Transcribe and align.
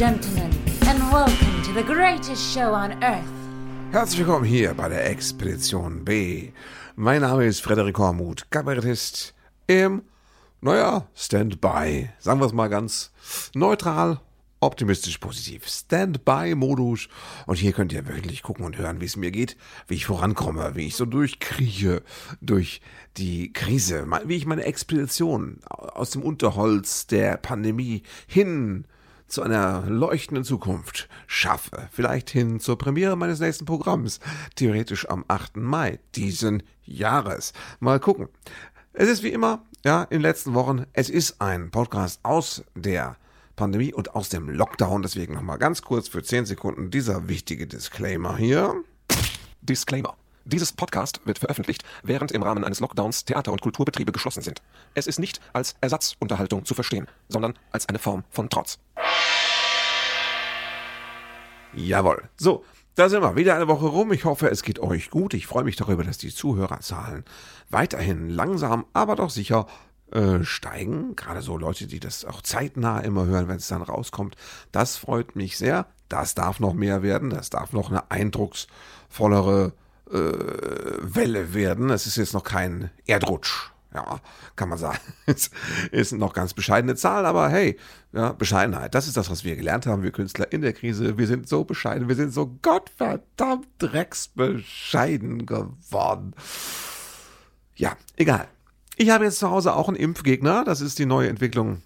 Gentlemen, 0.00 0.50
and 0.88 0.98
welcome 1.12 1.62
to 1.62 1.74
the 1.74 1.82
greatest 1.82 2.54
show 2.54 2.72
on 2.72 2.92
earth. 3.04 3.22
Herzlich 3.92 4.20
willkommen 4.20 4.46
hier 4.46 4.72
bei 4.72 4.88
der 4.88 5.10
Expedition 5.10 6.06
B. 6.06 6.52
Mein 6.96 7.20
Name 7.20 7.44
ist 7.44 7.60
Frederik 7.60 7.98
Hormuth, 7.98 8.50
Kabarettist 8.50 9.34
im, 9.66 10.00
naja, 10.62 11.06
Standby. 11.14 12.08
Sagen 12.18 12.40
wir 12.40 12.46
es 12.46 12.54
mal 12.54 12.68
ganz 12.68 13.12
neutral, 13.52 14.20
optimistisch 14.60 15.18
positiv. 15.18 15.68
Standby-Modus. 15.68 17.08
Und 17.44 17.56
hier 17.56 17.74
könnt 17.74 17.92
ihr 17.92 18.08
wirklich 18.08 18.42
gucken 18.42 18.64
und 18.64 18.78
hören, 18.78 19.02
wie 19.02 19.06
es 19.06 19.18
mir 19.18 19.30
geht, 19.30 19.58
wie 19.86 19.96
ich 19.96 20.06
vorankomme, 20.06 20.76
wie 20.76 20.86
ich 20.86 20.96
so 20.96 21.04
durchkrieche 21.04 22.02
durch 22.40 22.80
die 23.18 23.52
Krise, 23.52 24.06
wie 24.24 24.36
ich 24.36 24.46
meine 24.46 24.64
Expedition 24.64 25.58
aus 25.68 26.08
dem 26.08 26.22
Unterholz 26.22 27.06
der 27.06 27.36
Pandemie 27.36 28.02
hin 28.26 28.86
zu 29.30 29.42
einer 29.42 29.84
leuchtenden 29.86 30.44
Zukunft 30.44 31.08
schaffe. 31.26 31.88
Vielleicht 31.92 32.30
hin 32.30 32.60
zur 32.60 32.76
Premiere 32.76 33.16
meines 33.16 33.40
nächsten 33.40 33.64
Programms. 33.64 34.20
Theoretisch 34.56 35.08
am 35.08 35.24
8. 35.28 35.56
Mai 35.56 36.00
diesen 36.14 36.62
Jahres. 36.84 37.52
Mal 37.78 38.00
gucken. 38.00 38.28
Es 38.92 39.08
ist 39.08 39.22
wie 39.22 39.28
immer, 39.28 39.62
ja, 39.84 40.02
in 40.02 40.18
den 40.18 40.22
letzten 40.22 40.54
Wochen, 40.54 40.84
es 40.92 41.08
ist 41.08 41.40
ein 41.40 41.70
Podcast 41.70 42.20
aus 42.24 42.64
der 42.74 43.16
Pandemie 43.56 43.94
und 43.94 44.14
aus 44.14 44.28
dem 44.28 44.48
Lockdown. 44.48 45.02
Deswegen 45.02 45.34
nochmal 45.34 45.58
ganz 45.58 45.82
kurz 45.82 46.08
für 46.08 46.22
10 46.22 46.46
Sekunden 46.46 46.90
dieser 46.90 47.28
wichtige 47.28 47.66
Disclaimer 47.66 48.36
hier. 48.36 48.74
Disclaimer. 49.62 50.19
Dieses 50.44 50.72
Podcast 50.72 51.20
wird 51.24 51.38
veröffentlicht, 51.38 51.84
während 52.02 52.32
im 52.32 52.42
Rahmen 52.42 52.64
eines 52.64 52.80
Lockdowns 52.80 53.24
Theater- 53.24 53.52
und 53.52 53.60
Kulturbetriebe 53.60 54.12
geschlossen 54.12 54.42
sind. 54.42 54.62
Es 54.94 55.06
ist 55.06 55.18
nicht 55.18 55.40
als 55.52 55.76
Ersatzunterhaltung 55.80 56.64
zu 56.64 56.74
verstehen, 56.74 57.06
sondern 57.28 57.54
als 57.70 57.88
eine 57.88 57.98
Form 57.98 58.24
von 58.30 58.48
Trotz. 58.48 58.78
Jawohl. 61.74 62.22
So, 62.36 62.64
da 62.94 63.08
sind 63.08 63.22
wir. 63.22 63.36
Wieder 63.36 63.54
eine 63.54 63.68
Woche 63.68 63.86
rum. 63.86 64.12
Ich 64.12 64.24
hoffe, 64.24 64.50
es 64.50 64.62
geht 64.62 64.78
euch 64.78 65.10
gut. 65.10 65.34
Ich 65.34 65.46
freue 65.46 65.64
mich 65.64 65.76
darüber, 65.76 66.04
dass 66.04 66.18
die 66.18 66.34
Zuhörerzahlen 66.34 67.24
weiterhin 67.68 68.28
langsam, 68.28 68.86
aber 68.92 69.16
doch 69.16 69.30
sicher 69.30 69.66
äh, 70.10 70.42
steigen. 70.42 71.14
Gerade 71.14 71.42
so 71.42 71.56
Leute, 71.56 71.86
die 71.86 72.00
das 72.00 72.24
auch 72.24 72.42
zeitnah 72.42 73.00
immer 73.00 73.26
hören, 73.26 73.48
wenn 73.48 73.56
es 73.56 73.68
dann 73.68 73.82
rauskommt. 73.82 74.36
Das 74.72 74.96
freut 74.96 75.36
mich 75.36 75.56
sehr. 75.56 75.86
Das 76.08 76.34
darf 76.34 76.58
noch 76.58 76.74
mehr 76.74 77.02
werden. 77.02 77.30
Das 77.30 77.50
darf 77.50 77.72
noch 77.72 77.90
eine 77.90 78.10
eindrucksvollere 78.10 79.72
äh, 80.10 80.94
Welle 81.00 81.54
werden. 81.54 81.90
Es 81.90 82.06
ist 82.06 82.16
jetzt 82.16 82.34
noch 82.34 82.44
kein 82.44 82.90
Erdrutsch. 83.06 83.70
Ja, 83.92 84.20
kann 84.54 84.68
man 84.68 84.78
sagen. 84.78 85.00
Es 85.26 85.50
ist 85.90 86.12
noch 86.12 86.32
ganz 86.32 86.54
bescheidene 86.54 86.94
Zahl, 86.94 87.26
aber 87.26 87.48
hey, 87.48 87.76
ja, 88.12 88.32
Bescheidenheit, 88.32 88.94
das 88.94 89.08
ist 89.08 89.16
das, 89.16 89.30
was 89.30 89.44
wir 89.44 89.56
gelernt 89.56 89.86
haben, 89.86 90.02
wir 90.02 90.12
Künstler 90.12 90.52
in 90.52 90.62
der 90.62 90.72
Krise. 90.72 91.18
Wir 91.18 91.26
sind 91.26 91.48
so 91.48 91.64
bescheiden, 91.64 92.08
wir 92.08 92.14
sind 92.14 92.32
so 92.32 92.46
gottverdammt 92.62 93.66
drecksbescheiden 93.78 95.44
geworden. 95.44 96.34
Ja, 97.74 97.96
egal. 98.16 98.46
Ich 98.96 99.10
habe 99.10 99.24
jetzt 99.24 99.38
zu 99.38 99.50
Hause 99.50 99.74
auch 99.74 99.88
einen 99.88 99.96
Impfgegner. 99.96 100.64
Das 100.64 100.80
ist 100.80 100.98
die 100.98 101.06
neue 101.06 101.28
Entwicklung 101.28 101.82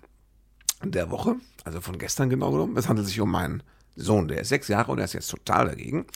der 0.83 1.11
Woche, 1.11 1.37
also 1.65 1.81
von 1.81 1.99
gestern 1.99 2.29
genau 2.29 2.51
genommen. 2.51 2.77
Es 2.77 2.89
handelt 2.89 3.07
sich 3.07 3.21
um 3.21 3.31
meinen 3.31 3.63
Sohn, 3.97 4.29
der 4.29 4.41
ist 4.41 4.49
sechs 4.49 4.69
Jahre 4.69 4.93
und 4.93 4.99
er 4.99 5.05
ist 5.05 5.13
jetzt 5.15 5.31
total 5.31 5.67
dagegen, 5.67 6.07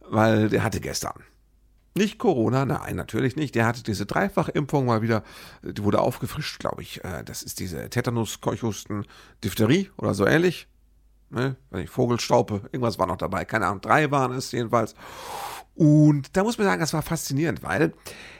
weil 0.00 0.48
der 0.48 0.62
hatte 0.62 0.80
gestern 0.80 1.24
nicht 1.98 2.18
Corona, 2.18 2.64
nein, 2.64 2.96
natürlich 2.96 3.36
nicht. 3.36 3.54
Der 3.54 3.66
hatte 3.66 3.82
diese 3.82 4.06
Dreifachimpfung 4.06 4.86
mal 4.86 5.02
wieder, 5.02 5.22
die 5.62 5.84
wurde 5.84 6.00
aufgefrischt, 6.00 6.58
glaube 6.58 6.82
ich. 6.82 7.04
Äh, 7.04 7.24
das 7.24 7.42
ist 7.42 7.60
diese 7.60 7.90
Tetanus, 7.90 8.40
Keuchhusten, 8.40 9.04
Diphtherie 9.44 9.90
oder 9.98 10.14
so 10.14 10.26
ähnlich. 10.26 10.68
Ne? 11.30 11.56
Vogelstaupe, 11.86 12.62
irgendwas 12.72 12.98
war 12.98 13.06
noch 13.06 13.18
dabei. 13.18 13.44
Keine 13.44 13.66
Ahnung, 13.66 13.82
drei 13.82 14.10
waren 14.10 14.32
es 14.32 14.52
jedenfalls. 14.52 14.94
Und 15.74 16.36
da 16.36 16.42
muss 16.42 16.58
man 16.58 16.66
sagen, 16.66 16.80
das 16.80 16.92
war 16.92 17.02
faszinierend, 17.02 17.62
weil 17.62 17.92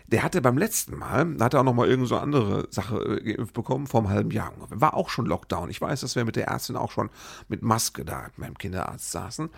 der 0.08 0.24
hatte 0.24 0.42
beim 0.42 0.58
letzten 0.58 0.96
Mal, 0.96 1.36
da 1.36 1.44
hat 1.44 1.54
er 1.54 1.60
auch 1.60 1.64
noch 1.64 1.74
mal 1.74 1.86
irgendeine 1.86 2.08
so 2.08 2.18
andere 2.18 2.66
Sache 2.70 2.96
äh, 2.96 3.32
geimpft 3.32 3.54
bekommen, 3.54 3.86
vor 3.86 4.00
einem 4.00 4.08
halben 4.08 4.30
Jahr. 4.32 4.52
War 4.70 4.94
auch 4.94 5.08
schon 5.08 5.26
Lockdown. 5.26 5.70
Ich 5.70 5.80
weiß, 5.80 6.00
dass 6.00 6.16
wir 6.16 6.24
mit 6.24 6.34
der 6.34 6.48
Ärztin 6.48 6.76
auch 6.76 6.90
schon 6.90 7.10
mit 7.46 7.62
Maske 7.62 8.04
da 8.04 8.28
beim 8.36 8.58
Kinderarzt 8.58 9.12
saßen. 9.12 9.50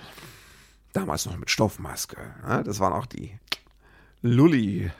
Damals 0.93 1.25
noch 1.25 1.39
mit 1.39 1.50
Stoffmaske. 1.50 2.19
Ne? 2.47 2.62
Das 2.65 2.81
waren 2.81 2.93
auch 2.93 3.06
die 3.06 3.39
Lulli. 4.23 4.91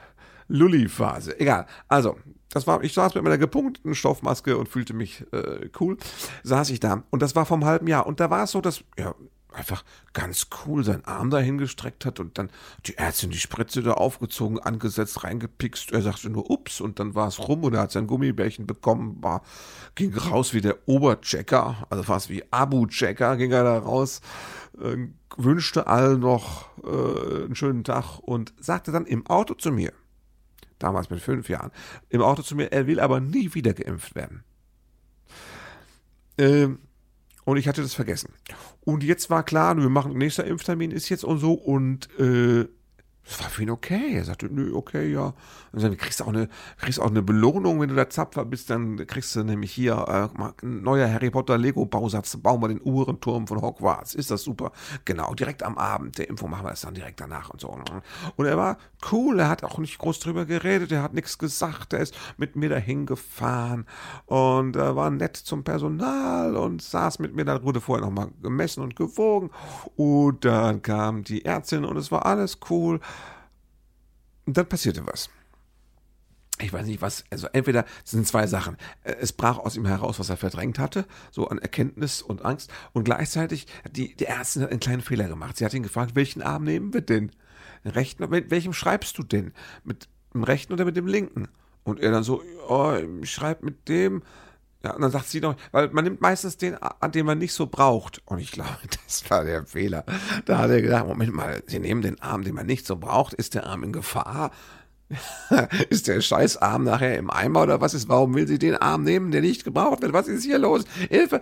Lulli-Phase. 0.47 1.39
Egal. 1.39 1.65
Also, 1.87 2.17
das 2.49 2.67
war, 2.67 2.83
ich 2.83 2.93
saß 2.93 3.15
mit 3.15 3.23
meiner 3.23 3.37
gepunkteten 3.37 3.95
Stoffmaske 3.95 4.57
und 4.57 4.67
fühlte 4.67 4.93
mich 4.93 5.25
äh, 5.31 5.69
cool. 5.79 5.97
Saß 6.43 6.69
ich 6.69 6.79
da. 6.79 7.03
Und 7.09 7.21
das 7.21 7.35
war 7.35 7.45
vom 7.45 7.63
halben 7.65 7.87
Jahr. 7.87 8.05
Und 8.05 8.19
da 8.19 8.29
war 8.29 8.43
es 8.43 8.51
so, 8.51 8.61
dass, 8.61 8.83
ja, 8.97 9.15
einfach 9.53 9.83
ganz 10.13 10.47
cool 10.65 10.83
seinen 10.83 11.05
Arm 11.05 11.29
dahin 11.29 11.57
gestreckt 11.57 12.05
hat 12.05 12.19
und 12.19 12.37
dann 12.37 12.49
die 12.85 12.97
Ärztin 12.97 13.31
die 13.31 13.37
Spritze 13.37 13.83
da 13.83 13.93
aufgezogen, 13.93 14.59
angesetzt, 14.59 15.23
reingepikst. 15.23 15.91
Er 15.91 16.01
sagte 16.01 16.29
nur 16.29 16.49
ups 16.49 16.81
und 16.81 16.99
dann 16.99 17.15
war 17.15 17.27
es 17.27 17.39
rum 17.39 17.63
und 17.63 17.73
er 17.73 17.81
hat 17.81 17.91
sein 17.91 18.07
Gummibärchen 18.07 18.65
bekommen, 18.65 19.17
war, 19.21 19.43
ging 19.95 20.15
raus 20.15 20.53
wie 20.53 20.61
der 20.61 20.87
Oberchecker, 20.87 21.87
also 21.89 22.03
fast 22.03 22.29
wie 22.29 22.43
Abu-Checker 22.51 23.37
ging 23.37 23.51
er 23.51 23.63
da 23.63 23.77
raus, 23.77 24.21
äh, 24.79 25.07
wünschte 25.37 25.87
allen 25.87 26.19
noch 26.19 26.69
äh, 26.83 27.45
einen 27.45 27.55
schönen 27.55 27.83
Tag 27.83 28.19
und 28.19 28.53
sagte 28.59 28.91
dann 28.91 29.05
im 29.05 29.27
Auto 29.27 29.53
zu 29.53 29.71
mir, 29.71 29.93
damals 30.79 31.09
mit 31.09 31.21
fünf 31.21 31.49
Jahren, 31.49 31.71
im 32.09 32.21
Auto 32.21 32.41
zu 32.41 32.55
mir, 32.55 32.71
er 32.71 32.87
will 32.87 32.99
aber 32.99 33.19
nie 33.19 33.53
wieder 33.53 33.73
geimpft 33.73 34.15
werden. 34.15 34.43
Ähm, 36.37 36.79
und 37.43 37.57
ich 37.57 37.67
hatte 37.67 37.81
das 37.81 37.93
vergessen. 37.93 38.33
Und 38.81 39.03
jetzt 39.03 39.29
war 39.29 39.43
klar, 39.43 39.77
wir 39.77 39.89
machen, 39.89 40.17
nächster 40.17 40.45
Impftermin 40.45 40.91
ist 40.91 41.09
jetzt 41.09 41.23
und 41.23 41.39
so. 41.39 41.53
Und 41.53 42.09
äh, 42.19 42.67
das 43.23 43.39
war 43.39 43.49
für 43.49 43.63
ihn 43.63 43.69
okay. 43.69 44.15
Er 44.15 44.25
sagte, 44.25 44.47
nö, 44.47 44.73
okay, 44.73 45.11
ja. 45.11 45.33
Und 45.71 45.83
dann 45.83 45.95
kriegst 45.95 46.19
du 46.19 46.23
auch 46.25 46.29
eine, 46.29 46.49
kriegst 46.77 46.99
auch 46.99 47.09
eine 47.09 47.21
Belohnung, 47.21 47.79
wenn 47.79 47.89
du 47.89 47.95
der 47.95 48.09
Zapfer 48.09 48.45
bist, 48.45 48.69
dann 48.69 49.05
kriegst 49.07 49.35
du 49.35 49.43
nämlich 49.43 49.71
hier 49.71 49.93
äh, 50.35 50.41
ein 50.65 50.81
neuer 50.81 51.11
Harry 51.11 51.29
Potter 51.29 51.57
Lego-Bausatz, 51.57 52.37
bauen 52.37 52.61
wir 52.61 52.67
den 52.67 52.81
Uhrenturm 52.83 53.47
von 53.47 53.61
Hogwarts. 53.61 54.15
Ist 54.15 54.31
das 54.31 54.43
super? 54.43 54.71
Genau, 55.05 55.33
direkt 55.33 55.63
am 55.63 55.77
Abend 55.77 56.17
der 56.17 56.29
Info 56.29 56.47
machen 56.47 56.65
wir 56.65 56.71
es 56.71 56.81
dann 56.81 56.93
direkt 56.93 57.21
danach 57.21 57.51
und 57.51 57.61
so. 57.61 57.69
Und 58.35 58.45
er 58.45 58.57
war 58.57 58.77
cool, 59.11 59.39
er 59.39 59.49
hat 59.49 59.63
auch 59.63 59.77
nicht 59.77 59.97
groß 59.99 60.19
drüber 60.19 60.45
geredet, 60.45 60.91
er 60.91 61.03
hat 61.03 61.13
nichts 61.13 61.37
gesagt, 61.37 61.93
er 61.93 61.99
ist 61.99 62.15
mit 62.37 62.55
mir 62.55 62.69
dahin 62.69 63.05
gefahren 63.05 63.85
und 64.25 64.75
er 64.75 64.95
war 64.95 65.09
nett 65.09 65.37
zum 65.37 65.63
Personal 65.63 66.55
und 66.55 66.81
saß 66.81 67.19
mit 67.19 67.35
mir, 67.35 67.45
da 67.45 67.63
wurde 67.63 67.81
vorher 67.81 68.05
nochmal 68.05 68.29
gemessen 68.41 68.81
und 68.81 68.95
gewogen. 68.95 69.51
Und 69.95 70.43
dann 70.43 70.81
kam 70.81 71.23
die 71.23 71.45
Ärztin 71.45 71.85
und 71.85 71.97
es 71.97 72.11
war 72.11 72.25
alles 72.25 72.59
cool. 72.69 72.99
Und 74.51 74.57
dann 74.57 74.67
passierte 74.67 75.07
was. 75.07 75.29
Ich 76.59 76.73
weiß 76.73 76.85
nicht 76.85 77.01
was, 77.01 77.23
also 77.29 77.47
entweder 77.53 77.85
sind 78.03 78.27
zwei 78.27 78.47
Sachen. 78.47 78.75
Es 79.01 79.31
brach 79.31 79.57
aus 79.57 79.77
ihm 79.77 79.85
heraus, 79.85 80.19
was 80.19 80.29
er 80.29 80.35
verdrängt 80.35 80.77
hatte, 80.77 81.05
so 81.31 81.47
an 81.47 81.57
Erkenntnis 81.57 82.21
und 82.21 82.43
Angst. 82.43 82.69
Und 82.91 83.05
gleichzeitig, 83.05 83.65
die, 83.89 84.13
die 84.13 84.25
Ärztin 84.25 84.63
hat 84.63 84.71
einen 84.71 84.81
kleinen 84.81 85.03
Fehler 85.03 85.29
gemacht. 85.29 85.55
Sie 85.55 85.63
hat 85.63 85.73
ihn 85.73 85.83
gefragt, 85.83 86.15
welchen 86.15 86.41
Arm 86.41 86.65
nehmen 86.65 86.93
wir 86.93 86.99
denn? 86.99 87.31
Den 87.85 87.91
rechten, 87.93 88.29
mit 88.29 88.51
welchem 88.51 88.73
schreibst 88.73 89.17
du 89.17 89.23
denn? 89.23 89.53
Mit 89.85 90.09
dem 90.33 90.43
rechten 90.43 90.73
oder 90.73 90.83
mit 90.83 90.97
dem 90.97 91.07
linken? 91.07 91.47
Und 91.85 92.01
er 92.01 92.11
dann 92.11 92.25
so, 92.25 92.43
oh, 92.67 92.97
ich 93.21 93.31
schreibe 93.31 93.63
mit 93.63 93.87
dem. 93.87 94.21
Ja, 94.83 94.93
und 94.93 95.01
dann 95.01 95.11
sagt 95.11 95.27
sie 95.27 95.41
noch, 95.41 95.55
weil 95.71 95.89
man 95.89 96.03
nimmt 96.03 96.21
meistens 96.21 96.57
den, 96.57 96.75
an 96.75 97.11
den 97.11 97.25
man 97.25 97.37
nicht 97.37 97.53
so 97.53 97.67
braucht. 97.67 98.21
Und 98.25 98.39
ich 98.39 98.51
glaube, 98.51 98.77
das 99.05 99.29
war 99.29 99.43
der 99.43 99.65
Fehler. 99.65 100.05
Da 100.45 100.57
hat 100.57 100.71
er 100.71 100.81
gedacht, 100.81 101.05
Moment 101.05 101.33
mal, 101.33 101.61
Sie 101.67 101.79
nehmen 101.79 102.01
den 102.01 102.21
Arm, 102.21 102.43
den 102.43 102.55
man 102.55 102.65
nicht 102.65 102.85
so 102.87 102.95
braucht. 102.95 103.33
Ist 103.33 103.53
der 103.53 103.65
Arm 103.67 103.83
in 103.83 103.93
Gefahr? 103.93 104.51
ist 105.89 106.07
der 106.07 106.21
Scheißarm 106.21 106.83
nachher 106.83 107.17
im 107.17 107.29
Eimer 107.29 107.63
oder 107.63 107.81
was 107.81 107.93
ist? 107.93 108.09
Warum 108.09 108.33
will 108.33 108.47
sie 108.47 108.59
den 108.59 108.75
Arm 108.75 109.03
nehmen, 109.03 109.31
der 109.31 109.41
nicht 109.41 109.63
gebraucht 109.63 110.01
wird? 110.01 110.13
Was 110.13 110.27
ist 110.27 110.43
hier 110.43 110.57
los? 110.57 110.85
Hilfe! 111.09 111.41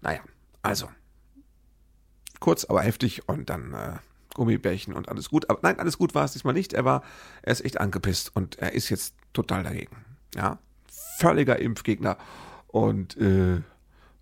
Naja, 0.00 0.20
also. 0.62 0.88
Kurz, 2.40 2.64
aber 2.64 2.82
heftig 2.82 3.28
und 3.28 3.48
dann 3.48 3.74
äh, 3.74 3.96
Gummibärchen 4.34 4.92
und 4.92 5.08
alles 5.08 5.30
gut. 5.30 5.48
Aber 5.48 5.60
nein, 5.62 5.78
alles 5.78 5.98
gut 5.98 6.14
war 6.14 6.24
es 6.24 6.32
diesmal 6.32 6.54
nicht. 6.54 6.72
Er 6.72 6.84
war, 6.84 7.02
er 7.42 7.52
ist 7.52 7.64
echt 7.64 7.80
angepisst 7.80 8.34
und 8.34 8.58
er 8.58 8.72
ist 8.72 8.88
jetzt 8.88 9.14
total 9.32 9.62
dagegen. 9.62 9.96
Ja, 10.34 10.58
völliger 11.18 11.58
Impfgegner 11.58 12.16
und 12.68 13.16
äh, 13.16 13.60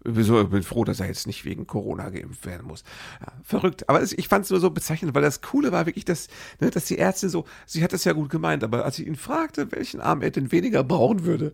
ich 0.04 0.50
bin 0.50 0.62
froh, 0.62 0.84
dass 0.84 1.00
er 1.00 1.06
jetzt 1.06 1.26
nicht 1.26 1.44
wegen 1.44 1.66
Corona 1.66 2.10
geimpft 2.10 2.44
werden 2.44 2.66
muss. 2.66 2.82
Ja, 3.20 3.32
verrückt. 3.44 3.88
Aber 3.88 4.02
ich 4.02 4.26
fand 4.26 4.44
es 4.44 4.50
nur 4.50 4.58
so 4.58 4.70
bezeichnend, 4.70 5.14
weil 5.14 5.22
das 5.22 5.42
Coole 5.42 5.70
war 5.70 5.86
wirklich, 5.86 6.04
dass, 6.04 6.28
ne, 6.60 6.70
dass 6.70 6.86
die 6.86 6.98
Ärztin 6.98 7.28
so, 7.28 7.44
sie 7.66 7.84
hat 7.84 7.92
das 7.92 8.04
ja 8.04 8.12
gut 8.12 8.30
gemeint, 8.30 8.64
aber 8.64 8.84
als 8.84 8.98
ich 8.98 9.06
ihn 9.06 9.16
fragte, 9.16 9.70
welchen 9.70 10.00
Arm 10.00 10.22
er 10.22 10.30
denn 10.30 10.50
weniger 10.50 10.82
brauchen 10.82 11.24
würde, 11.24 11.52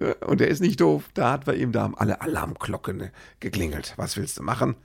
äh, 0.00 0.14
und 0.24 0.40
er 0.40 0.48
ist 0.48 0.60
nicht 0.60 0.80
doof, 0.80 1.10
da 1.14 1.32
hat 1.32 1.44
bei 1.44 1.56
ihm 1.56 1.72
da 1.72 1.90
alle 1.96 2.20
Alarmglocken 2.20 3.10
geklingelt. 3.40 3.94
Was 3.96 4.16
willst 4.16 4.38
du 4.38 4.42
machen? 4.42 4.76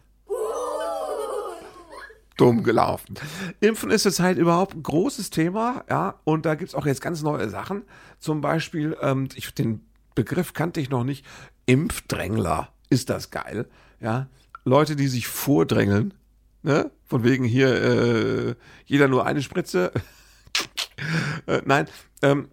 Dumm 2.37 2.63
gelaufen. 2.63 3.15
Impfen 3.59 3.91
ist 3.91 4.05
jetzt 4.05 4.19
halt 4.19 4.37
überhaupt 4.37 4.75
ein 4.75 4.83
großes 4.83 5.29
Thema, 5.29 5.83
ja, 5.89 6.19
und 6.23 6.45
da 6.45 6.55
gibt's 6.55 6.75
auch 6.75 6.85
jetzt 6.85 7.01
ganz 7.01 7.21
neue 7.21 7.49
Sachen. 7.49 7.83
Zum 8.19 8.41
Beispiel, 8.41 8.95
ähm, 9.01 9.27
ich, 9.35 9.53
den 9.53 9.85
Begriff 10.15 10.53
kannte 10.53 10.79
ich 10.79 10.89
noch 10.89 11.03
nicht, 11.03 11.25
Impfdrängler. 11.65 12.69
ist 12.89 13.09
das 13.09 13.31
geil, 13.31 13.67
ja. 13.99 14.27
Leute, 14.63 14.95
die 14.95 15.07
sich 15.07 15.27
vordrängeln, 15.27 16.13
ne? 16.61 16.91
Von 17.05 17.23
wegen 17.23 17.45
hier, 17.45 17.69
äh, 17.69 18.55
jeder 18.85 19.07
nur 19.07 19.25
eine 19.25 19.41
Spritze. 19.41 19.91
äh, 21.47 21.61
nein, 21.65 21.87
ähm, 22.21 22.49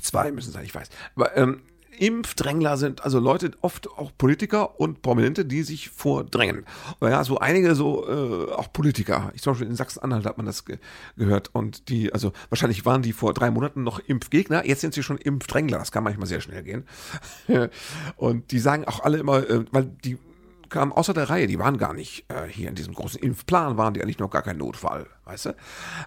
zwei 0.00 0.30
müssen 0.30 0.52
sein, 0.52 0.64
ich 0.64 0.74
weiß. 0.74 0.88
Aber 1.16 1.36
ähm, 1.36 1.62
Impfdrängler 1.98 2.76
sind 2.76 3.04
also 3.04 3.18
Leute, 3.18 3.52
oft 3.60 3.88
auch 3.90 4.12
Politiker 4.16 4.78
und 4.80 5.02
Prominente, 5.02 5.44
die 5.44 5.62
sich 5.62 5.90
vordrängen. 5.90 6.64
Ja, 7.00 7.24
so 7.24 7.38
einige 7.38 7.74
so 7.74 8.06
äh, 8.08 8.52
auch 8.52 8.72
Politiker. 8.72 9.32
Ich 9.34 9.42
zum 9.42 9.52
Beispiel 9.52 9.68
in 9.68 9.76
Sachsen-Anhalt 9.76 10.26
hat 10.26 10.36
man 10.36 10.46
das 10.46 10.64
ge 10.64 10.78
gehört 11.16 11.54
und 11.54 11.88
die, 11.88 12.12
also 12.12 12.32
wahrscheinlich 12.50 12.84
waren 12.84 13.02
die 13.02 13.12
vor 13.12 13.32
drei 13.34 13.50
Monaten 13.50 13.82
noch 13.82 13.98
Impfgegner, 13.98 14.66
jetzt 14.66 14.80
sind 14.80 14.94
sie 14.94 15.02
schon 15.02 15.18
Impfdrängler. 15.18 15.78
Das 15.78 15.92
kann 15.92 16.04
manchmal 16.04 16.26
sehr 16.26 16.40
schnell 16.40 16.62
gehen. 16.62 16.84
und 18.16 18.50
die 18.50 18.58
sagen 18.58 18.84
auch 18.84 19.00
alle 19.00 19.18
immer, 19.18 19.48
äh, 19.48 19.64
weil 19.70 19.84
die 20.04 20.18
kamen 20.68 20.92
außer 20.92 21.14
der 21.14 21.28
Reihe, 21.30 21.46
die 21.46 21.58
waren 21.58 21.78
gar 21.78 21.94
nicht 21.94 22.24
äh, 22.28 22.46
hier 22.48 22.68
in 22.68 22.74
diesem 22.74 22.94
großen 22.94 23.20
Impfplan, 23.20 23.76
waren 23.76 23.94
die 23.94 24.02
eigentlich 24.02 24.18
noch 24.18 24.30
gar 24.30 24.42
kein 24.42 24.58
Notfall, 24.58 25.06
weißt 25.24 25.46
du? 25.46 25.56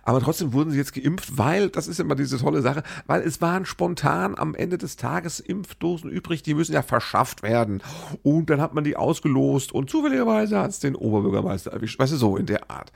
Aber 0.03 0.21
trotzdem 0.21 0.53
wurden 0.53 0.71
sie 0.71 0.77
jetzt 0.77 0.93
geimpft, 0.93 1.37
weil, 1.37 1.69
das 1.69 1.87
ist 1.87 1.99
immer 1.99 2.15
diese 2.15 2.37
tolle 2.37 2.61
Sache, 2.61 2.83
weil 3.05 3.21
es 3.21 3.41
waren 3.41 3.65
spontan 3.65 4.37
am 4.37 4.55
Ende 4.55 4.77
des 4.77 4.95
Tages 4.95 5.39
Impfdosen 5.39 6.09
übrig, 6.09 6.43
die 6.43 6.53
müssen 6.53 6.73
ja 6.73 6.81
verschafft 6.81 7.43
werden. 7.43 7.81
Und 8.23 8.49
dann 8.49 8.61
hat 8.61 8.73
man 8.73 8.83
die 8.83 8.95
ausgelost 8.95 9.71
und 9.71 9.89
zufälligerweise 9.89 10.59
hat 10.59 10.71
es 10.71 10.79
den 10.79 10.95
Oberbürgermeister 10.95 11.71
erwischt, 11.71 11.99
weißt 11.99 12.13
du, 12.13 12.17
so 12.17 12.37
in 12.37 12.45
der 12.45 12.69
Art. 12.69 12.91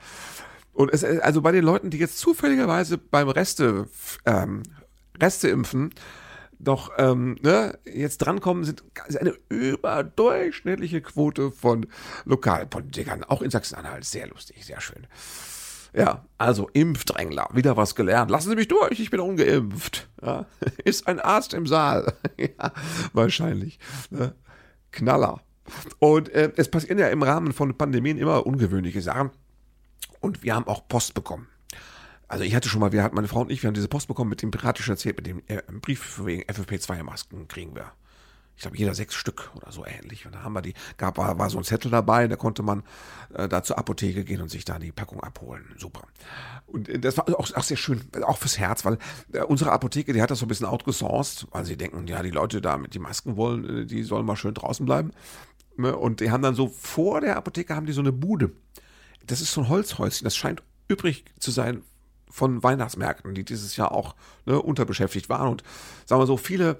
Und 0.72 0.92
es, 0.92 1.04
also 1.04 1.40
bei 1.40 1.52
den 1.52 1.64
Leuten, 1.64 1.90
die 1.90 1.98
jetzt 1.98 2.18
zufälligerweise 2.18 2.98
beim 2.98 3.28
Reste, 3.28 3.88
ähm, 4.26 4.62
Reste 5.20 5.48
impfen, 5.48 5.90
doch 6.64 6.92
ähm, 6.98 7.36
ne, 7.42 7.78
jetzt 7.84 8.18
drankommen, 8.18 8.64
sind 8.64 8.82
eine 9.20 9.34
überdurchschnittliche 9.48 11.00
Quote 11.00 11.50
von 11.50 11.86
Lokalpolitikern, 12.24 13.24
auch 13.24 13.42
in 13.42 13.50
Sachsen-Anhalt. 13.50 14.04
Sehr 14.04 14.28
lustig, 14.28 14.64
sehr 14.64 14.80
schön. 14.80 15.06
Ja, 15.96 16.24
also 16.38 16.68
Impfdrängler, 16.72 17.48
wieder 17.52 17.76
was 17.76 17.94
gelernt. 17.94 18.30
Lassen 18.30 18.50
Sie 18.50 18.56
mich 18.56 18.66
durch, 18.66 18.98
ich 18.98 19.10
bin 19.10 19.20
ungeimpft. 19.20 20.08
Ja, 20.22 20.46
ist 20.84 21.06
ein 21.06 21.20
Arzt 21.20 21.54
im 21.54 21.66
Saal? 21.66 22.14
ja, 22.36 22.72
wahrscheinlich. 23.12 23.78
Ne? 24.10 24.34
Knaller. 24.90 25.40
Und 26.00 26.28
äh, 26.30 26.52
es 26.56 26.68
passieren 26.68 26.98
ja 26.98 27.08
im 27.08 27.22
Rahmen 27.22 27.52
von 27.52 27.76
Pandemien 27.78 28.18
immer 28.18 28.44
ungewöhnliche 28.44 29.02
Sachen. 29.02 29.30
Und 30.20 30.42
wir 30.42 30.54
haben 30.54 30.66
auch 30.66 30.88
Post 30.88 31.14
bekommen. 31.14 31.48
Also 32.34 32.42
ich 32.42 32.56
hatte 32.56 32.68
schon 32.68 32.80
mal, 32.80 32.90
wir 32.90 33.04
hatten 33.04 33.14
meine 33.14 33.28
Frau 33.28 33.42
und 33.42 33.52
ich, 33.52 33.62
wir 33.62 33.68
haben 33.68 33.74
diese 33.74 33.86
Post 33.86 34.08
bekommen 34.08 34.28
mit 34.28 34.42
dem 34.42 34.50
piratischen 34.50 34.94
erzählt, 34.94 35.16
mit 35.18 35.28
dem 35.28 35.40
äh, 35.46 35.62
Brief 35.80 36.20
wegen 36.24 36.42
FFP2-Masken 36.42 37.46
kriegen 37.46 37.76
wir. 37.76 37.92
Ich 38.56 38.62
glaube, 38.62 38.76
jeder 38.76 38.92
sechs 38.92 39.14
Stück 39.14 39.52
oder 39.54 39.70
so 39.70 39.86
ähnlich. 39.86 40.26
Und 40.26 40.34
da 40.34 40.42
haben 40.42 40.52
wir 40.52 40.60
die, 40.60 40.74
gab, 40.96 41.16
war, 41.16 41.38
war 41.38 41.48
so 41.48 41.58
ein 41.58 41.62
Zettel 41.62 41.92
dabei, 41.92 42.26
da 42.26 42.34
konnte 42.34 42.64
man 42.64 42.82
äh, 43.34 43.46
da 43.48 43.62
zur 43.62 43.78
Apotheke 43.78 44.24
gehen 44.24 44.40
und 44.40 44.48
sich 44.48 44.64
da 44.64 44.80
die 44.80 44.90
Packung 44.90 45.22
abholen. 45.22 45.64
Super. 45.78 46.08
Und 46.66 46.88
äh, 46.88 46.98
das 46.98 47.16
war 47.16 47.28
auch, 47.38 47.54
auch 47.54 47.62
sehr 47.62 47.76
schön, 47.76 48.02
auch 48.24 48.38
fürs 48.38 48.58
Herz, 48.58 48.84
weil 48.84 48.98
äh, 49.32 49.42
unsere 49.42 49.70
Apotheke, 49.70 50.12
die 50.12 50.20
hat 50.20 50.32
das 50.32 50.40
so 50.40 50.46
ein 50.46 50.48
bisschen 50.48 50.66
outgesourced, 50.66 51.46
weil 51.52 51.64
sie 51.64 51.76
denken, 51.76 52.04
ja, 52.08 52.20
die 52.20 52.30
Leute 52.30 52.60
da 52.60 52.78
mit 52.78 52.94
die 52.94 52.98
Masken 52.98 53.36
wollen, 53.36 53.82
äh, 53.82 53.86
die 53.86 54.02
sollen 54.02 54.26
mal 54.26 54.34
schön 54.34 54.54
draußen 54.54 54.84
bleiben. 54.84 55.12
Ne? 55.76 55.96
Und 55.96 56.18
die 56.18 56.32
haben 56.32 56.42
dann 56.42 56.56
so 56.56 56.66
vor 56.66 57.20
der 57.20 57.36
Apotheke 57.36 57.76
haben 57.76 57.86
die 57.86 57.92
so 57.92 58.00
eine 58.00 58.10
Bude. 58.10 58.50
Das 59.24 59.40
ist 59.40 59.52
so 59.52 59.60
ein 59.60 59.68
Holzhäuschen, 59.68 60.24
das 60.24 60.34
scheint 60.34 60.64
übrig 60.88 61.24
zu 61.38 61.52
sein 61.52 61.84
von 62.30 62.62
Weihnachtsmärkten, 62.62 63.34
die 63.34 63.44
dieses 63.44 63.76
Jahr 63.76 63.92
auch 63.92 64.14
ne, 64.46 64.60
unterbeschäftigt 64.60 65.28
waren. 65.28 65.48
Und 65.48 65.62
sagen 66.04 66.20
wir 66.20 66.26
so, 66.26 66.36
viele 66.36 66.78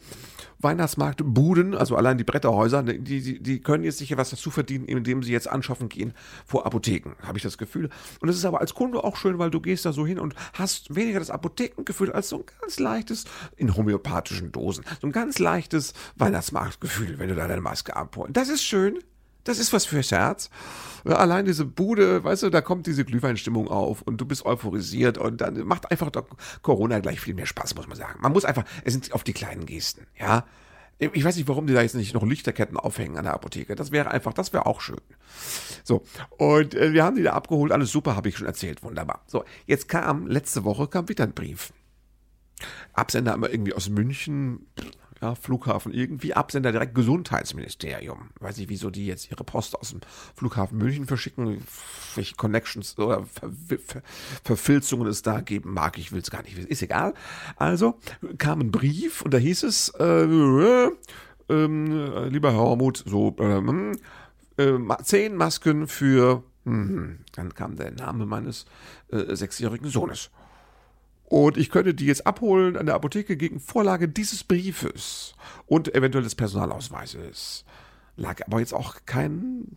Weihnachtsmarktbuden, 0.58 1.74
also 1.74 1.96
allein 1.96 2.18
die 2.18 2.24
Bretterhäuser, 2.24 2.82
ne, 2.82 2.98
die, 2.98 3.20
die, 3.20 3.42
die 3.42 3.60
können 3.60 3.84
jetzt 3.84 3.98
sicher 3.98 4.16
was 4.16 4.30
dazu 4.30 4.50
verdienen, 4.50 4.86
indem 4.86 5.22
sie 5.22 5.32
jetzt 5.32 5.48
anschaffen 5.48 5.88
gehen 5.88 6.14
vor 6.44 6.66
Apotheken, 6.66 7.12
habe 7.22 7.38
ich 7.38 7.44
das 7.44 7.58
Gefühl. 7.58 7.90
Und 8.20 8.28
es 8.28 8.36
ist 8.36 8.44
aber 8.44 8.60
als 8.60 8.74
Kunde 8.74 9.04
auch 9.04 9.16
schön, 9.16 9.38
weil 9.38 9.50
du 9.50 9.60
gehst 9.60 9.84
da 9.84 9.92
so 9.92 10.06
hin 10.06 10.18
und 10.18 10.34
hast 10.54 10.94
weniger 10.94 11.18
das 11.18 11.30
Apothekengefühl 11.30 12.10
als 12.12 12.30
so 12.30 12.38
ein 12.38 12.44
ganz 12.60 12.78
leichtes, 12.78 13.24
in 13.56 13.76
homöopathischen 13.76 14.50
Dosen, 14.52 14.84
so 15.00 15.06
ein 15.06 15.12
ganz 15.12 15.38
leichtes 15.38 15.94
Weihnachtsmarktgefühl, 16.16 17.18
wenn 17.18 17.28
du 17.28 17.34
da 17.34 17.46
deine 17.46 17.60
Maske 17.60 17.94
abholst. 17.94 18.36
Das 18.36 18.48
ist 18.48 18.64
schön. 18.64 18.98
Das 19.44 19.58
ist 19.58 19.72
was 19.72 19.84
fürs 19.84 20.10
Herz. 20.10 20.50
Allein 21.04 21.44
diese 21.44 21.66
Bude, 21.66 22.24
weißt 22.24 22.44
du, 22.44 22.50
da 22.50 22.62
kommt 22.62 22.86
diese 22.86 23.04
Glühweinstimmung 23.04 23.68
auf 23.68 24.00
und 24.02 24.18
du 24.18 24.24
bist 24.24 24.46
euphorisiert 24.46 25.18
und 25.18 25.42
dann 25.42 25.66
macht 25.66 25.90
einfach 25.90 26.10
Corona 26.62 27.00
gleich 27.00 27.20
viel 27.20 27.34
mehr 27.34 27.46
Spaß, 27.46 27.74
muss 27.74 27.86
man 27.86 27.98
sagen. 27.98 28.20
Man 28.22 28.32
muss 28.32 28.46
einfach, 28.46 28.64
es 28.84 28.94
sind 28.94 29.12
auf 29.12 29.22
die 29.22 29.34
kleinen 29.34 29.66
Gesten, 29.66 30.06
ja. 30.18 30.44
Ich 30.98 31.24
weiß 31.24 31.36
nicht, 31.36 31.48
warum 31.48 31.66
die 31.66 31.74
da 31.74 31.82
jetzt 31.82 31.96
nicht 31.96 32.14
noch 32.14 32.22
Lichterketten 32.22 32.76
aufhängen 32.76 33.18
an 33.18 33.24
der 33.24 33.34
Apotheke. 33.34 33.74
Das 33.74 33.90
wäre 33.90 34.12
einfach, 34.12 34.32
das 34.32 34.52
wäre 34.52 34.64
auch 34.64 34.80
schön. 34.80 35.00
So, 35.82 36.04
und 36.38 36.74
äh, 36.74 36.92
wir 36.92 37.04
haben 37.04 37.16
die 37.16 37.24
da 37.24 37.32
abgeholt, 37.32 37.72
alles 37.72 37.90
super, 37.90 38.14
habe 38.14 38.28
ich 38.28 38.36
schon 38.36 38.46
erzählt, 38.46 38.82
wunderbar. 38.82 39.22
So, 39.26 39.44
jetzt 39.66 39.88
kam, 39.88 40.28
letzte 40.28 40.64
Woche 40.64 40.86
kam 40.86 41.08
wieder 41.08 41.24
ein 41.24 41.34
Brief. 41.34 41.72
Absender 42.92 43.34
immer 43.34 43.50
irgendwie 43.50 43.74
aus 43.74 43.88
München, 43.88 44.66
ja, 45.20 45.34
Flughafen 45.34 45.92
irgendwie, 45.92 46.34
Absender 46.34 46.72
direkt 46.72 46.94
Gesundheitsministerium. 46.94 48.30
Weiß 48.40 48.58
nicht, 48.58 48.68
wieso 48.68 48.90
die 48.90 49.06
jetzt 49.06 49.30
ihre 49.30 49.44
Post 49.44 49.78
aus 49.78 49.90
dem 49.90 50.00
Flughafen 50.34 50.78
München 50.78 51.06
verschicken, 51.06 51.62
welche 52.14 52.34
Connections 52.34 52.98
oder 52.98 53.24
Ver 53.24 53.50
Ver 53.86 54.02
Verfilzungen 54.42 55.08
es 55.08 55.22
da 55.22 55.40
geben 55.40 55.72
mag, 55.72 55.98
ich 55.98 56.12
will 56.12 56.20
es 56.20 56.30
gar 56.30 56.42
nicht 56.42 56.56
wissen, 56.56 56.68
ist 56.68 56.82
egal. 56.82 57.14
Also 57.56 57.98
kam 58.38 58.60
ein 58.60 58.70
Brief 58.70 59.22
und 59.22 59.32
da 59.32 59.38
hieß 59.38 59.62
es, 59.62 59.90
äh, 59.98 60.04
äh, 60.04 60.90
äh, 61.48 62.28
lieber 62.28 62.52
Herr 62.52 62.58
Hormuth, 62.58 63.04
so, 63.06 63.36
ähm, 63.38 63.96
äh, 64.56 64.72
zehn 65.02 65.36
Masken 65.36 65.86
für, 65.86 66.42
mh, 66.64 67.16
dann 67.32 67.54
kam 67.54 67.76
der 67.76 67.92
Name 67.92 68.26
meines 68.26 68.66
äh, 69.10 69.34
sechsjährigen 69.34 69.88
Sohnes. 69.88 70.30
Und 71.34 71.56
ich 71.56 71.68
könnte 71.68 71.94
die 71.94 72.06
jetzt 72.06 72.28
abholen 72.28 72.76
an 72.76 72.86
der 72.86 72.94
Apotheke 72.94 73.36
gegen 73.36 73.58
Vorlage 73.58 74.08
dieses 74.08 74.44
Briefes 74.44 75.34
und 75.66 75.92
eventuell 75.92 76.22
des 76.22 76.36
Personalausweises. 76.36 77.64
Lag 78.14 78.40
aber 78.46 78.60
jetzt 78.60 78.72
auch 78.72 78.98
kein 79.04 79.76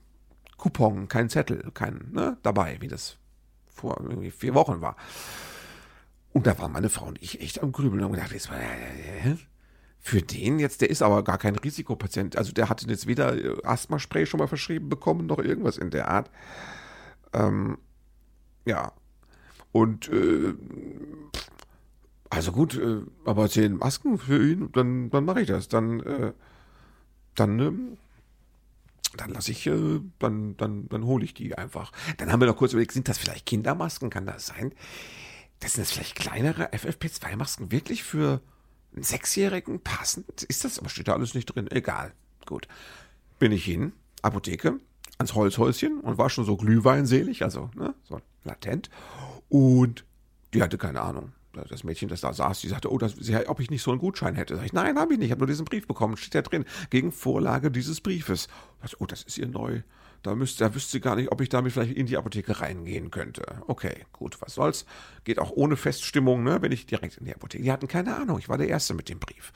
Coupon, 0.58 1.08
kein 1.08 1.30
Zettel, 1.32 1.72
kein, 1.74 2.12
ne, 2.12 2.38
dabei, 2.44 2.78
wie 2.82 2.88
das 2.88 3.18
vor 3.72 4.00
vier 4.38 4.54
Wochen 4.54 4.82
war. 4.82 4.98
Und 6.32 6.46
da 6.46 6.60
waren 6.60 6.74
meine 6.74 6.90
Frau 6.90 7.08
und 7.08 7.20
ich 7.24 7.42
echt 7.42 7.64
am 7.64 7.72
Grübeln 7.72 8.04
und 8.04 8.12
gedacht, 8.12 8.34
jetzt, 8.34 8.52
äh, 8.52 9.38
für 10.00 10.22
den 10.22 10.60
jetzt, 10.60 10.82
der 10.82 10.92
ist 10.92 11.02
aber 11.02 11.24
gar 11.24 11.40
kein 11.40 11.56
Risikopatient. 11.56 12.38
Also 12.38 12.52
der 12.52 12.70
hatte 12.70 12.88
jetzt 12.88 13.08
weder 13.08 13.34
Asthmaspray 13.64 14.28
schon 14.28 14.38
mal 14.38 14.48
verschrieben 14.48 14.90
bekommen, 14.90 15.26
noch 15.26 15.40
irgendwas 15.40 15.80
in 15.80 15.90
der 15.90 16.08
Art. 16.08 16.30
Ähm, 17.34 17.80
ja, 18.66 18.94
und 19.72 20.10
äh, 20.10 20.54
also 22.30 22.52
gut, 22.52 22.76
äh, 22.78 23.02
aber 23.26 23.50
zehn 23.50 23.78
Masken 23.78 24.18
für 24.18 24.46
ihn, 24.46 24.72
dann, 24.74 25.10
dann 25.10 25.26
mache 25.26 25.42
ich 25.42 25.48
das. 25.48 25.68
Dann, 25.68 26.02
äh, 26.02 26.34
dann, 27.36 27.60
ähm, 27.60 27.98
dann 29.16 29.32
lasse 29.32 29.52
ich, 29.52 29.66
äh, 29.68 30.02
dann, 30.20 30.58
dann, 30.58 30.90
dann 30.90 31.06
hole 31.06 31.24
ich 31.24 31.34
die 31.34 31.58
einfach. 31.58 31.92
Dann 32.18 32.32
haben 32.32 32.42
wir 32.42 32.48
noch 32.48 32.58
kurz 32.58 32.74
überlegt, 32.74 32.92
sind 32.92 33.08
das 33.08 33.18
vielleicht 33.18 33.46
Kindermasken? 33.46 34.10
Kann 34.10 34.26
das 34.26 34.48
sein? 34.48 34.74
Das 35.60 35.74
sind 35.74 35.84
das 35.84 35.92
vielleicht 35.92 36.16
kleinere 36.16 36.72
FFP2-Masken 36.74 37.72
wirklich 37.72 38.04
für 38.04 38.42
einen 38.94 39.04
Sechsjährigen 39.04 39.80
passend? 39.80 40.44
Ist 40.44 40.66
das, 40.66 40.80
aber 40.80 40.90
steht 40.90 41.08
da 41.08 41.14
alles 41.14 41.34
nicht 41.34 41.46
drin? 41.46 41.68
Egal. 41.72 42.14
Gut. 42.46 42.68
Bin 43.40 43.52
ich 43.52 43.66
hin, 43.66 43.94
Apotheke, 44.22 44.80
ans 45.18 45.36
Holzhäuschen 45.36 46.00
und 46.00 46.18
war 46.18 46.30
schon 46.30 46.46
so 46.46 46.58
glühweinselig, 46.58 47.44
also 47.44 47.70
ne, 47.76 47.94
so 48.04 48.20
latent. 48.44 48.90
Und 49.50 50.06
die 50.54 50.62
hatte 50.62 50.78
keine 50.78 51.02
Ahnung. 51.02 51.34
Das 51.70 51.84
Mädchen, 51.84 52.08
das 52.08 52.22
da 52.22 52.34
saß, 52.34 52.62
die 52.62 52.68
sagte, 52.68 52.92
oh, 52.92 53.00
das, 53.00 53.16
ob 53.48 53.60
ich 53.60 53.72
nicht 53.72 53.82
so 53.82 53.90
einen 53.90 54.00
Gutschein 54.00 54.36
hätte. 54.36 54.56
Sag 54.56 54.66
ich, 54.66 54.74
nein, 54.74 55.00
habe 55.00 55.14
ich 55.14 55.20
nicht. 55.20 55.28
Ich 55.28 55.32
habe 55.32 55.40
nur 55.40 55.48
diesen 55.48 55.66
Brief 55.66 55.88
bekommen. 55.88 56.16
Steht 56.16 56.36
da 56.36 56.42
drin. 56.44 56.66
Gegen 56.92 57.12
Vorlage 57.12 57.72
dieses 57.72 58.00
Briefes. 58.00 58.48
Ich, 58.86 59.02
oh, 59.02 59.08
das 59.08 59.24
ist 59.24 59.40
ihr 59.40 59.48
neu. 59.48 59.82
Da, 60.22 60.36
müsste, 60.36 60.66
da 60.66 60.76
wüsste 60.76 60.92
sie 60.92 61.00
gar 61.00 61.16
nicht, 61.16 61.32
ob 61.32 61.42
ich 61.42 61.50
damit 61.50 61.74
vielleicht 61.74 61.96
in 61.96 62.06
die 62.06 62.18
Apotheke 62.18 62.60
reingehen 62.60 63.10
könnte. 63.12 63.44
Okay, 63.68 64.06
gut, 64.14 64.40
was 64.42 64.54
soll's. 64.54 64.86
Geht 65.24 65.40
auch 65.40 65.52
ohne 65.52 65.78
Feststimmung, 65.78 66.44
ne, 66.44 66.62
wenn 66.62 66.72
ich 66.72 66.86
direkt 66.86 67.18
in 67.18 67.26
die 67.26 67.34
Apotheke. 67.34 67.64
Die 67.64 67.72
hatten 67.72 67.88
keine 67.88 68.16
Ahnung. 68.16 68.38
Ich 68.38 68.50
war 68.50 68.58
der 68.58 68.68
Erste 68.68 68.94
mit 68.94 69.10
dem 69.10 69.20
Brief. 69.20 69.52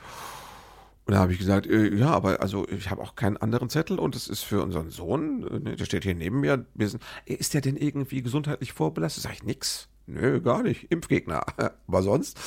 Und 1.04 1.14
da 1.14 1.20
habe 1.20 1.32
ich 1.32 1.38
gesagt, 1.38 1.66
äh, 1.66 1.94
ja, 1.94 2.10
aber 2.10 2.40
also 2.40 2.66
ich 2.68 2.90
habe 2.90 3.02
auch 3.02 3.16
keinen 3.16 3.36
anderen 3.36 3.68
Zettel 3.68 3.98
und 3.98 4.14
es 4.14 4.28
ist 4.28 4.42
für 4.42 4.62
unseren 4.62 4.90
Sohn, 4.90 5.66
äh, 5.66 5.76
der 5.76 5.84
steht 5.84 6.04
hier 6.04 6.14
neben 6.14 6.40
mir. 6.40 6.64
Sind, 6.78 7.02
ist 7.24 7.54
der 7.54 7.60
denn 7.60 7.76
irgendwie 7.76 8.22
gesundheitlich 8.22 8.72
vorbelastet? 8.72 9.24
Sag 9.24 9.32
ich 9.32 9.42
nix. 9.42 9.88
Nö, 10.06 10.40
gar 10.40 10.62
nicht. 10.62 10.90
Impfgegner. 10.90 11.44
Aber 11.86 12.02
sonst? 12.02 12.38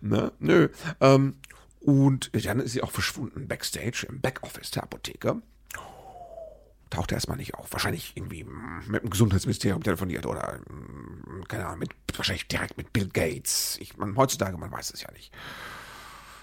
Ne? 0.00 0.32
Nö. 0.40 0.68
Ähm, 1.00 1.36
und 1.80 2.30
dann 2.44 2.60
ist 2.60 2.72
sie 2.72 2.82
auch 2.82 2.90
verschwunden 2.90 3.46
backstage 3.48 4.06
im 4.08 4.20
Backoffice 4.20 4.72
der 4.72 4.82
Apotheke. 4.82 5.40
Tauchte 6.90 7.14
erstmal 7.14 7.36
nicht 7.36 7.54
auf. 7.54 7.72
Wahrscheinlich 7.72 8.12
irgendwie 8.16 8.44
mit 8.88 9.04
dem 9.04 9.10
Gesundheitsministerium 9.10 9.82
telefoniert 9.82 10.26
oder, 10.26 10.58
keine 11.46 11.66
Ahnung, 11.66 11.78
mit, 11.78 11.90
wahrscheinlich 12.16 12.48
direkt 12.48 12.76
mit 12.76 12.92
Bill 12.92 13.08
Gates. 13.08 13.78
Ich, 13.80 13.96
man, 13.96 14.16
heutzutage, 14.16 14.58
man 14.58 14.72
weiß 14.72 14.92
es 14.92 15.02
ja 15.02 15.10
nicht. 15.12 15.32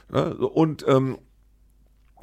Und 0.09 0.85
ähm, 0.87 1.17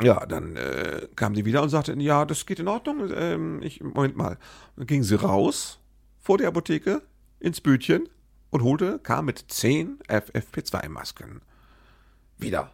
Ja, 0.02 0.26
dann 0.26 0.56
äh, 0.56 1.06
kam 1.14 1.34
die 1.34 1.44
wieder 1.44 1.62
und 1.62 1.68
sagte, 1.68 1.94
ja, 1.94 2.24
das 2.24 2.46
geht 2.46 2.58
in 2.58 2.68
Ordnung. 2.68 3.10
Ähm, 3.14 3.62
ich, 3.62 3.80
Moment 3.80 4.16
mal. 4.16 4.38
Dann 4.76 4.86
ging 4.86 5.02
sie 5.02 5.14
raus 5.14 5.78
vor 6.20 6.38
der 6.38 6.48
Apotheke 6.48 7.02
ins 7.38 7.60
Bütchen 7.60 8.08
und 8.50 8.62
holte, 8.62 8.98
kam 8.98 9.26
mit 9.26 9.44
10 9.48 9.98
FFP2-Masken 10.08 11.42
wieder. 12.38 12.72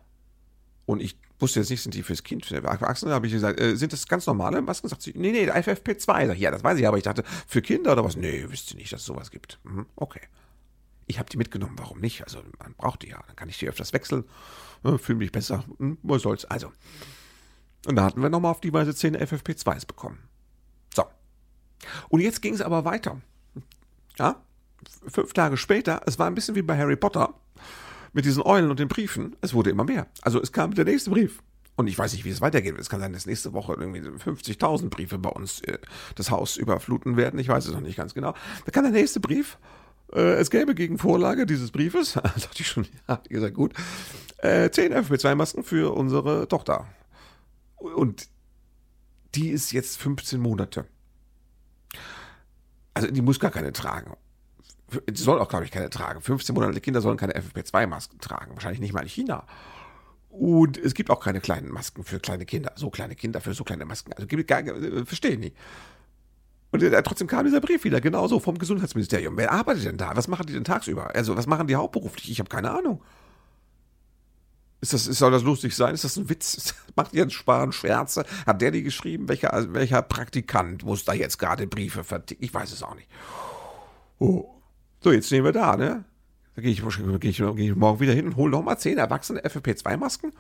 Und 0.86 1.00
ich 1.00 1.18
wusste 1.38 1.60
jetzt 1.60 1.70
nicht, 1.70 1.82
sind 1.82 1.94
die 1.94 2.02
fürs 2.02 2.22
Kind, 2.22 2.46
für 2.46 2.56
Erwachsene? 2.56 3.12
habe 3.12 3.26
ich 3.26 3.32
gesagt, 3.32 3.60
äh, 3.60 3.76
sind 3.76 3.92
das 3.92 4.06
ganz 4.06 4.26
normale 4.26 4.62
Masken? 4.62 4.88
Sagt 4.88 5.02
sie, 5.02 5.12
nee, 5.16 5.32
nee, 5.32 5.50
FFP2. 5.50 6.26
Sag 6.26 6.34
ich, 6.36 6.40
ja, 6.40 6.50
das 6.50 6.64
weiß 6.64 6.78
ich, 6.78 6.86
aber 6.86 6.96
ich 6.96 7.04
dachte, 7.04 7.24
für 7.46 7.62
Kinder 7.62 7.92
oder 7.92 8.04
was? 8.04 8.16
Nee, 8.16 8.46
wüsste 8.48 8.76
nicht, 8.76 8.92
dass 8.92 9.00
es 9.00 9.06
sowas 9.06 9.30
gibt. 9.30 9.58
Mhm, 9.64 9.86
okay. 9.96 10.20
Ich 11.06 11.18
habe 11.18 11.28
die 11.28 11.38
mitgenommen, 11.38 11.74
warum 11.76 12.00
nicht? 12.00 12.22
Also, 12.22 12.42
man 12.58 12.74
braucht 12.74 13.02
die 13.02 13.08
ja, 13.08 13.20
dann 13.26 13.36
kann 13.36 13.48
ich 13.48 13.58
die 13.58 13.68
öfters 13.68 13.92
wechseln, 13.92 14.24
äh, 14.84 14.98
fühle 14.98 15.18
mich 15.18 15.32
besser, 15.32 15.64
hm, 15.78 15.98
was 16.02 16.22
soll's. 16.22 16.44
Also, 16.44 16.72
und 17.86 17.96
da 17.96 18.04
hatten 18.04 18.22
wir 18.22 18.28
nochmal 18.28 18.50
auf 18.50 18.60
die 18.60 18.72
Weise 18.72 18.94
10 18.94 19.16
FFP2s 19.16 19.86
bekommen. 19.86 20.18
So. 20.94 21.04
Und 22.08 22.20
jetzt 22.20 22.42
ging 22.42 22.54
es 22.54 22.60
aber 22.60 22.84
weiter. 22.84 23.20
Ja, 24.18 24.42
fünf 25.06 25.32
Tage 25.32 25.56
später, 25.56 26.02
es 26.06 26.18
war 26.18 26.26
ein 26.26 26.34
bisschen 26.34 26.54
wie 26.54 26.62
bei 26.62 26.76
Harry 26.76 26.96
Potter 26.96 27.34
mit 28.12 28.24
diesen 28.24 28.42
Eulen 28.42 28.70
und 28.70 28.78
den 28.78 28.88
Briefen, 28.88 29.36
es 29.40 29.54
wurde 29.54 29.70
immer 29.70 29.84
mehr. 29.84 30.06
Also 30.22 30.40
es 30.40 30.52
kam 30.52 30.74
der 30.74 30.84
nächste 30.84 31.10
Brief. 31.10 31.42
Und 31.76 31.86
ich 31.86 31.98
weiß 31.98 32.12
nicht, 32.12 32.26
wie 32.26 32.30
es 32.30 32.42
weitergeht. 32.42 32.76
Es 32.78 32.90
kann 32.90 33.00
sein, 33.00 33.14
dass 33.14 33.24
nächste 33.24 33.54
Woche 33.54 33.74
irgendwie 33.78 34.00
50.000 34.00 34.90
Briefe 34.90 35.16
bei 35.16 35.30
uns 35.30 35.62
äh, 35.62 35.78
das 36.14 36.30
Haus 36.30 36.58
überfluten 36.58 37.16
werden. 37.16 37.40
Ich 37.40 37.48
weiß 37.48 37.66
es 37.66 37.72
noch 37.72 37.80
nicht 37.80 37.96
ganz 37.96 38.12
genau. 38.12 38.34
Da 38.66 38.70
kann 38.70 38.84
der 38.84 38.92
nächste 38.92 39.20
Brief. 39.20 39.56
Äh, 40.12 40.34
es 40.34 40.50
gäbe 40.50 40.74
gegen 40.74 40.98
Vorlage 40.98 41.46
dieses 41.46 41.70
Briefes, 41.70 42.12
dachte 42.14 42.48
ich 42.58 42.66
schon, 42.66 42.86
ja, 43.08 43.22
seid 43.30 43.54
gut, 43.54 43.72
äh, 44.42 44.70
10 44.70 44.92
FP2-Masken 44.92 45.64
für 45.64 45.94
unsere 45.94 46.48
Tochter. 46.48 46.86
Und 47.76 48.28
die 49.34 49.50
ist 49.50 49.72
jetzt 49.72 49.98
15 49.98 50.40
Monate. 50.40 50.86
Also 52.94 53.10
die 53.10 53.22
muss 53.22 53.40
gar 53.40 53.50
keine 53.50 53.72
tragen. 53.72 54.16
Die 55.08 55.20
soll 55.20 55.38
auch, 55.38 55.48
glaube 55.48 55.64
ich, 55.64 55.70
keine 55.70 55.88
tragen. 55.88 56.20
15 56.20 56.54
Monate 56.54 56.80
Kinder 56.80 57.00
sollen 57.00 57.16
keine 57.16 57.34
FFP2-Masken 57.34 58.18
tragen. 58.18 58.54
Wahrscheinlich 58.54 58.80
nicht 58.80 58.92
mal 58.92 59.02
in 59.02 59.08
China. 59.08 59.46
Und 60.28 60.78
es 60.78 60.94
gibt 60.94 61.10
auch 61.10 61.20
keine 61.20 61.40
kleinen 61.40 61.70
Masken 61.70 62.04
für 62.04 62.18
kleine 62.18 62.44
Kinder. 62.44 62.72
So 62.76 62.90
kleine 62.90 63.14
Kinder 63.14 63.40
für 63.40 63.54
so 63.54 63.64
kleine 63.64 63.84
Masken. 63.84 64.12
Also 64.12 64.26
gibt 64.26 64.46
gar, 64.48 64.60
äh, 64.60 65.04
verstehe 65.04 65.32
ich 65.32 65.38
nicht. 65.38 65.56
Und 66.72 66.82
äh, 66.82 67.02
trotzdem 67.02 67.26
kam 67.26 67.44
dieser 67.44 67.60
Brief 67.60 67.84
wieder, 67.84 68.00
genauso 68.00 68.38
vom 68.38 68.58
Gesundheitsministerium. 68.58 69.36
Wer 69.36 69.52
arbeitet 69.52 69.84
denn 69.84 69.96
da? 69.96 70.16
Was 70.16 70.28
machen 70.28 70.46
die 70.46 70.52
denn 70.52 70.64
tagsüber? 70.64 71.14
Also, 71.14 71.36
was 71.36 71.46
machen 71.46 71.66
die 71.66 71.74
hauptberuflich? 71.74 72.30
Ich 72.30 72.38
habe 72.38 72.48
keine 72.48 72.70
Ahnung. 72.70 73.02
Ist 74.80 74.94
das, 74.94 75.04
soll 75.04 75.30
das 75.30 75.42
lustig 75.42 75.76
sein? 75.76 75.94
Ist 75.94 76.04
das 76.04 76.16
ein 76.16 76.28
Witz? 76.28 76.74
Macht 76.96 77.12
Jens 77.12 77.34
Spahn 77.34 77.72
Scherze? 77.72 78.24
Hat 78.46 78.62
der 78.62 78.70
die 78.70 78.82
geschrieben? 78.82 79.28
Welcher, 79.28 79.74
welcher 79.74 80.00
Praktikant 80.00 80.84
muss 80.84 81.04
da 81.04 81.12
jetzt 81.12 81.38
gerade 81.38 81.66
Briefe 81.66 82.02
verticken? 82.02 82.44
Ich 82.44 82.54
weiß 82.54 82.72
es 82.72 82.82
auch 82.82 82.94
nicht. 82.94 83.08
Oh. 84.18 84.48
So, 85.02 85.12
jetzt 85.12 85.26
stehen 85.26 85.44
wir 85.44 85.52
da, 85.52 85.76
ne? 85.76 86.04
Da 86.54 86.62
gehe 86.62 86.72
ich, 86.72 86.82
geh 87.20 87.28
ich, 87.28 87.38
geh 87.38 87.70
ich 87.70 87.76
morgen 87.76 88.00
wieder 88.00 88.12
hin 88.12 88.26
und 88.26 88.36
hole 88.36 88.50
nochmal 88.50 88.78
zehn 88.78 88.98
erwachsene 88.98 89.40
FFP2-Masken. 89.40 90.32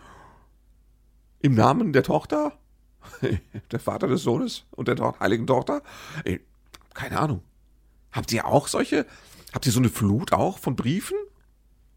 Im 1.40 1.54
Namen 1.54 1.92
der 1.92 2.02
Tochter, 2.02 2.52
der 3.70 3.80
Vater 3.80 4.08
des 4.08 4.22
Sohnes 4.22 4.64
und 4.70 4.88
der 4.88 4.96
to 4.96 5.18
heiligen 5.20 5.46
Tochter. 5.46 5.82
Ey, 6.24 6.40
keine 6.92 7.18
Ahnung. 7.18 7.42
Habt 8.12 8.32
ihr 8.32 8.46
auch 8.46 8.68
solche, 8.68 9.06
habt 9.54 9.64
ihr 9.66 9.72
so 9.72 9.80
eine 9.80 9.88
Flut 9.88 10.32
auch 10.32 10.58
von 10.58 10.76
Briefen? 10.76 11.16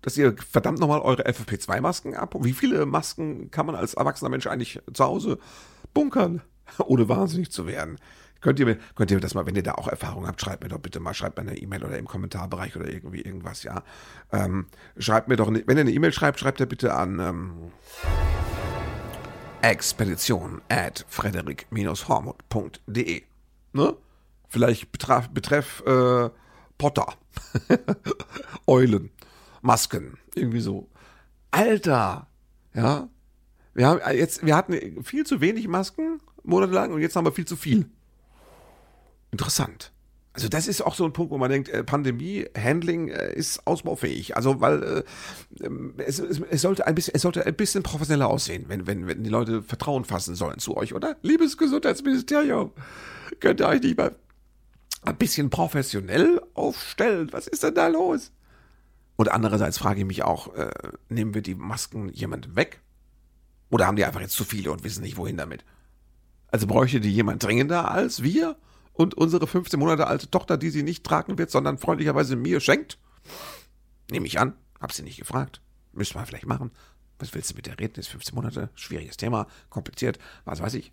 Dass 0.04 0.16
ihr 0.18 0.36
verdammt 0.38 0.80
nochmal 0.80 1.00
eure 1.00 1.26
FFP2-Masken 1.26 2.16
ab? 2.16 2.36
Wie 2.42 2.54
viele 2.54 2.86
Masken 2.86 3.50
kann 3.50 3.66
man 3.66 3.74
als 3.76 3.96
erwachsener 3.96 4.30
Mensch 4.30 4.46
eigentlich 4.48 4.80
zu 4.94 5.04
Hause 5.04 5.40
bunkern, 5.94 6.42
ohne 6.86 7.10
wahnsinnig 7.10 7.52
zu 7.52 7.66
werden? 7.66 7.98
Könnt 8.42 8.60
ihr, 8.60 8.78
könnt 8.96 9.10
ihr 9.10 9.20
das 9.22 9.34
mal, 9.34 9.46
wenn 9.46 9.56
ihr 9.56 9.64
da 9.64 9.76
auch 9.76 9.88
Erfahrung 9.88 10.28
habt, 10.28 10.42
schreibt 10.42 10.64
mir 10.64 10.70
doch 10.70 10.80
bitte 10.80 11.00
mal, 11.00 11.14
schreibt 11.14 11.38
mir 11.38 11.44
eine 11.44 11.58
E-Mail 11.58 11.86
oder 11.86 11.98
im 11.98 12.06
Kommentarbereich 12.06 12.76
oder 12.76 12.90
irgendwie 12.90 13.22
irgendwas, 13.22 13.64
ja. 13.64 13.84
Ähm, 14.34 14.66
schreibt 14.98 15.30
mir 15.30 15.38
doch, 15.38 15.48
wenn 15.48 15.78
ihr 15.78 15.82
eine 15.82 15.92
E-Mail 15.92 16.12
schreibt, 16.12 16.42
schreibt 16.42 16.60
ihr 16.60 16.66
bitte 16.66 16.94
an 16.94 17.20
ähm, 17.20 17.72
expedition 19.62 20.62
at 20.68 21.06
frederik-hormuth.de. 21.08 23.22
Ne? 23.72 23.96
Vielleicht 24.50 24.92
betreff, 24.92 25.30
betreff 25.30 25.82
äh, 25.88 26.30
Potter, 26.78 27.14
Eulen, 28.68 29.10
Masken, 29.64 30.18
irgendwie 30.36 30.60
so. 30.60 30.90
Alter, 31.52 32.28
ja. 32.74 33.10
Wir 33.74 33.88
haben 33.88 34.02
jetzt, 34.16 34.46
wir 34.46 34.56
hatten 34.56 35.04
viel 35.04 35.26
zu 35.26 35.42
wenig 35.42 35.68
Masken 35.68 36.20
monatelang 36.44 36.92
und 36.92 37.02
jetzt 37.02 37.16
haben 37.16 37.26
wir 37.26 37.32
viel 37.32 37.46
zu 37.46 37.56
viel. 37.56 37.90
Interessant. 39.32 39.92
Also 40.34 40.50
das 40.50 40.68
ist 40.68 40.82
auch 40.82 40.96
so 40.96 41.06
ein 41.06 41.14
Punkt, 41.14 41.32
wo 41.32 41.38
man 41.38 41.50
denkt, 41.50 41.70
äh, 41.70 41.84
Pandemie-Handling 41.84 43.10
äh, 43.10 43.34
ist 43.34 43.66
ausbaufähig. 43.66 44.36
Also 44.36 44.62
weil 44.62 44.84
äh, 44.84 45.64
ähm, 45.64 45.94
es, 45.98 46.20
es, 46.20 46.42
es, 46.50 46.62
sollte 46.62 46.86
ein 46.88 46.96
bisschen, 46.96 47.14
es 47.16 47.22
sollte 47.22 47.46
ein 47.46 47.56
bisschen 47.56 47.84
professioneller 47.84 48.28
aussehen, 48.28 48.66
wenn, 48.68 48.86
wenn, 48.86 49.08
wenn 49.08 49.24
die 49.24 49.30
Leute 49.30 49.62
Vertrauen 49.62 50.06
fassen 50.06 50.36
sollen 50.36 50.60
zu 50.60 50.76
euch, 50.76 50.94
oder? 50.94 51.16
Liebes 51.22 51.58
Gesundheitsministerium, 51.58 52.72
könnt 53.40 53.60
ihr 53.60 53.68
euch 53.68 53.82
nicht 53.82 53.98
mal 53.98 54.16
ein 55.04 55.18
bisschen 55.18 55.50
professionell 55.50 56.42
aufstellen? 56.56 57.30
Was 57.32 57.48
ist 57.48 57.64
denn 57.64 57.76
da 57.76 57.88
los? 57.88 58.32
Und 59.16 59.32
andererseits 59.32 59.78
frage 59.78 60.02
ich 60.02 60.06
mich 60.06 60.24
auch, 60.24 60.54
äh, 60.56 60.72
nehmen 61.10 61.34
wir 61.34 61.42
die 61.42 61.56
Masken 61.56 62.10
jemand 62.10 62.56
weg? 62.56 62.82
Oder 63.70 63.88
haben 63.88 63.96
die 63.96 64.06
einfach 64.06 64.22
jetzt 64.22 64.34
zu 64.34 64.44
viele 64.44 64.72
und 64.72 64.84
wissen 64.84 65.04
nicht, 65.04 65.18
wohin 65.18 65.38
damit? 65.38 65.64
Also 66.48 66.68
bräuchte 66.68 67.00
die 67.00 67.14
jemand 67.14 67.44
dringender 67.44 67.90
als 67.90 68.24
wir? 68.24 68.56
und 68.94 69.16
unsere 69.16 69.48
15 69.48 69.80
Monate 69.80 70.08
alte 70.08 70.30
Tochter, 70.30 70.58
die 70.58 70.70
sie 70.70 70.84
nicht 70.84 71.04
tragen 71.04 71.38
wird, 71.38 71.52
sondern 71.52 71.78
freundlicherweise 71.78 72.36
mir 72.36 72.60
schenkt? 72.60 73.00
Nehme 74.10 74.28
ich 74.28 74.40
an. 74.40 74.54
Hab 74.80 74.92
sie 74.92 75.04
nicht 75.04 75.18
gefragt. 75.18 75.62
Müsste 75.92 76.16
man 76.16 76.26
vielleicht 76.26 76.46
machen. 76.46 76.72
Was 77.20 77.34
willst 77.34 77.52
du 77.52 77.56
mit 77.56 77.66
der 77.66 77.80
reden? 77.80 78.00
Ist 78.00 78.10
15 78.10 78.36
Monate. 78.36 78.70
Schwieriges 78.76 79.18
Thema. 79.18 79.48
Kompliziert. 79.70 80.20
Was 80.46 80.62
weiß 80.62 80.76
ich. 80.76 80.92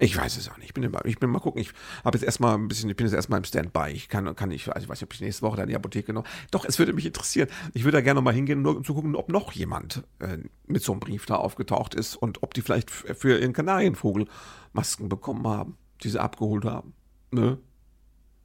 Ich 0.00 0.16
weiß 0.16 0.36
es 0.38 0.48
auch 0.48 0.56
nicht. 0.56 0.68
Ich 0.68 0.74
bin, 0.74 0.90
ich 1.04 1.18
bin 1.18 1.30
mal 1.30 1.40
gucken. 1.40 1.60
Ich 1.60 1.72
habe 2.04 2.16
jetzt 2.16 2.24
erstmal 2.24 2.54
ein 2.54 2.68
bisschen, 2.68 2.88
ich 2.90 2.96
bin 2.96 3.06
jetzt 3.06 3.14
erstmal 3.14 3.38
im 3.38 3.44
Standby. 3.44 3.90
Ich 3.92 4.08
kann, 4.08 4.34
kann 4.34 4.48
nicht, 4.48 4.68
also 4.68 4.84
ich 4.84 4.88
weiß 4.88 4.98
nicht, 4.98 5.08
ob 5.08 5.14
ich 5.14 5.20
nächste 5.20 5.42
Woche 5.42 5.56
dann 5.56 5.64
in 5.64 5.70
die 5.70 5.76
Apotheke 5.76 6.12
noch. 6.12 6.24
Doch, 6.50 6.64
es 6.64 6.78
würde 6.78 6.92
mich 6.92 7.06
interessieren. 7.06 7.48
Ich 7.74 7.84
würde 7.84 7.98
da 7.98 8.00
gerne 8.00 8.20
mal 8.20 8.34
hingehen, 8.34 8.62
nur 8.62 8.76
um 8.76 8.84
zu 8.84 8.94
gucken, 8.94 9.14
ob 9.14 9.28
noch 9.28 9.52
jemand 9.52 10.02
äh, 10.18 10.38
mit 10.66 10.82
so 10.82 10.92
einem 10.92 11.00
Brief 11.00 11.26
da 11.26 11.36
aufgetaucht 11.36 11.94
ist 11.94 12.16
und 12.16 12.42
ob 12.42 12.54
die 12.54 12.62
vielleicht 12.62 12.90
für 12.90 13.38
ihren 13.38 13.52
Kanarienvogel 13.52 14.26
Masken 14.72 15.08
bekommen 15.08 15.46
haben 15.46 15.76
die 16.02 16.08
sie 16.08 16.20
abgeholt 16.20 16.64
haben. 16.64 16.94
Ne? 17.30 17.58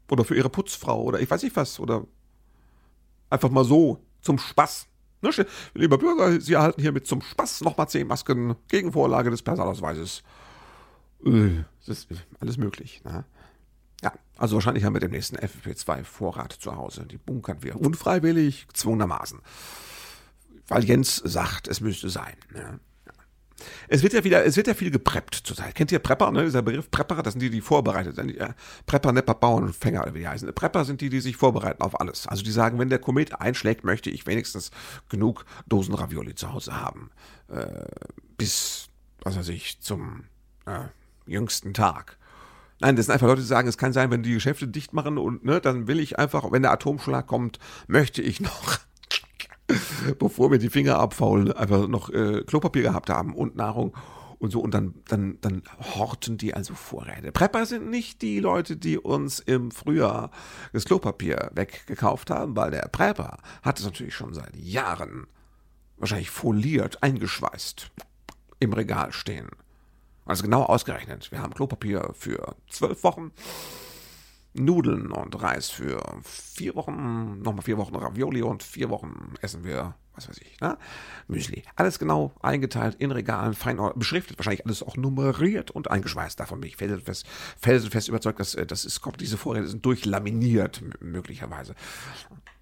Oder 0.10 0.24
für 0.24 0.36
ihre 0.36 0.50
Putzfrau 0.50 1.04
oder 1.04 1.20
ich 1.20 1.30
weiß 1.30 1.44
nicht 1.44 1.56
was. 1.56 1.80
Oder 1.80 2.06
einfach 3.30 3.50
mal 3.50 3.66
so 3.66 4.00
zum 4.22 4.38
Spaß. 4.38 4.88
Ne? 5.22 5.32
Lieber 5.74 5.98
Bürger, 5.98 6.40
Sie 6.40 6.54
erhalten 6.54 6.82
hiermit 6.82 7.08
zum 7.08 7.22
Spaß 7.22 7.62
nochmal 7.62 7.90
zehn 7.90 8.08
Masken 8.08 8.56
gegen 8.68 8.92
Vorlage 8.92 9.32
des 9.32 9.42
Personalausweises. 9.42 10.24
Das 11.26 12.06
ist 12.06 12.08
alles 12.40 12.58
möglich. 12.58 13.02
Ne? 13.04 13.26
Ja, 14.02 14.14
also 14.38 14.56
wahrscheinlich 14.56 14.84
haben 14.84 14.94
wir 14.94 15.00
den 15.00 15.12
nächsten 15.12 15.38
FFP2-Vorrat 15.38 16.54
zu 16.54 16.76
Hause. 16.76 17.06
Die 17.06 17.18
bunkern 17.18 17.58
wir 17.62 17.80
unfreiwillig, 17.80 18.68
gezwungenermaßen. 18.68 19.40
Weil 20.68 20.84
Jens 20.84 21.18
sagt, 21.18 21.68
es 21.68 21.82
müsste 21.82 22.10
sein. 22.10 22.36
Ne? 22.54 22.80
Es 23.88 24.04
wird 24.04 24.14
ja 24.14 24.24
wieder, 24.24 24.46
es 24.46 24.58
wird 24.58 24.68
ja 24.68 24.74
viel 24.74 24.92
gepreppt 24.92 25.36
zurzeit. 25.36 25.74
Kennt 25.76 25.92
ihr 25.92 26.00
Prepper, 26.00 26.32
ne? 26.32 26.44
Dieser 26.44 26.62
Begriff 26.62 26.92
Prepper, 26.92 27.24
das 27.24 27.34
sind 27.34 27.42
die, 27.42 27.50
die 27.50 27.62
vorbereitet 27.62 28.16
sind. 28.16 28.36
Prepper, 28.86 29.12
Nepper, 29.12 29.36
Bauernfänger, 29.36 30.14
wie 30.14 30.20
die 30.20 30.28
heißen. 30.28 30.54
Prepper 30.54 30.86
sind 30.86 31.02
die, 31.02 31.10
die 31.10 31.22
sich 31.22 31.38
vorbereiten 31.38 31.82
auf 31.82 32.00
alles. 32.00 32.28
Also 32.28 32.44
die 32.44 32.52
sagen, 32.52 32.80
wenn 32.80 32.90
der 32.90 33.00
Komet 33.00 33.40
einschlägt, 33.40 33.84
möchte 33.84 34.10
ich 34.10 34.28
wenigstens 34.28 34.72
genug 35.10 35.46
Dosen 35.68 35.94
Ravioli 35.94 36.36
zu 36.36 36.52
Hause 36.52 36.80
haben. 36.80 37.12
Äh, 37.48 37.86
bis, 38.38 38.90
was 39.22 39.38
weiß 39.38 39.48
ich, 39.50 39.80
zum 39.80 40.26
äh, 40.66 40.80
jüngsten 41.26 41.74
Tag. 41.74 42.18
Nein, 42.80 42.96
das 42.96 43.06
sind 43.06 43.14
einfach 43.14 43.28
Leute, 43.28 43.42
die 43.42 43.48
sagen, 43.48 43.68
es 43.68 43.78
kann 43.78 43.94
sein, 43.94 44.12
wenn 44.12 44.24
die 44.24 44.34
Geschäfte 44.34 44.68
dicht 44.68 44.94
machen 44.94 45.18
und 45.18 45.46
ne, 45.46 45.62
dann 45.62 45.88
will 45.88 46.00
ich 46.00 46.20
einfach, 46.20 46.52
wenn 46.52 46.62
der 46.62 46.72
Atomschlag 46.72 47.26
kommt, 47.26 47.60
möchte 47.88 48.22
ich 48.22 48.42
noch 48.42 48.80
bevor 50.20 50.52
wir 50.52 50.60
die 50.60 50.70
Finger 50.70 51.00
abfaulen, 51.00 51.52
einfach 51.52 51.88
noch 51.88 52.10
äh, 52.10 52.44
Klopapier 52.44 52.84
gehabt 52.84 53.10
haben 53.10 53.34
und 53.34 53.56
Nahrung 53.56 53.96
und 54.40 54.52
so. 54.52 54.60
Und 54.60 54.74
dann, 54.74 54.96
dann, 55.08 55.38
dann 55.42 55.64
horten 55.96 56.38
die 56.38 56.54
also 56.54 56.74
Vorräte. 56.74 57.32
Prepper 57.32 57.66
sind 57.66 57.90
nicht 57.90 58.22
die 58.22 58.40
Leute, 58.40 58.78
die 58.78 58.98
uns 58.98 59.40
im 59.40 59.72
Frühjahr 59.72 60.32
das 60.74 60.86
Klopapier 60.86 61.52
weggekauft 61.54 62.30
haben, 62.30 62.56
weil 62.56 62.72
der 62.72 62.88
Prepper 62.90 63.38
hat 63.64 63.80
es 63.80 63.86
natürlich 63.86 64.16
schon 64.16 64.34
seit 64.34 64.56
Jahren 64.56 65.28
wahrscheinlich 65.98 66.30
foliert, 66.30 67.02
eingeschweißt 67.02 67.90
im 68.60 68.74
Regal 68.74 69.12
stehen. 69.12 69.48
Also 70.26 70.44
genau 70.44 70.64
ausgerechnet. 70.64 71.32
Wir 71.32 71.42
haben 71.42 71.54
Klopapier 71.54 72.12
für 72.14 72.56
zwölf 72.70 73.04
Wochen 73.04 73.32
Nudeln 74.56 75.12
und 75.12 75.42
Reis 75.42 75.70
für 75.70 76.02
vier 76.24 76.76
Wochen, 76.76 77.42
nochmal 77.42 77.64
vier 77.64 77.78
Wochen 77.78 77.96
Ravioli 77.96 78.42
und 78.42 78.64
vier 78.64 78.90
Wochen 78.90 79.34
essen 79.42 79.64
wir, 79.66 79.96
was 80.14 80.30
weiß 80.30 80.38
ich, 80.40 80.60
ne? 80.62 80.78
Müsli. 81.28 81.64
Alles 81.76 82.00
genau 82.00 82.34
eingeteilt 82.42 82.96
in 82.96 83.12
Regalen, 83.12 83.54
fein 83.54 83.78
beschriftet, 83.96 84.40
wahrscheinlich 84.40 84.66
alles 84.66 84.82
auch 84.82 84.96
nummeriert 84.96 85.72
und 85.72 85.92
eingeschweißt. 85.92 86.40
Davon 86.40 86.62
bin 86.62 86.70
ich 86.70 86.78
felsenfest, 86.78 87.28
felsenfest 87.60 88.08
überzeugt, 88.08 88.40
dass 88.40 88.56
äh, 88.56 88.66
das 88.66 88.86
ist, 88.86 89.02
diese 89.20 89.38
Vorräte 89.38 89.68
sind 89.68 89.86
durchlaminiert, 89.86 90.82
möglicherweise. 91.02 91.76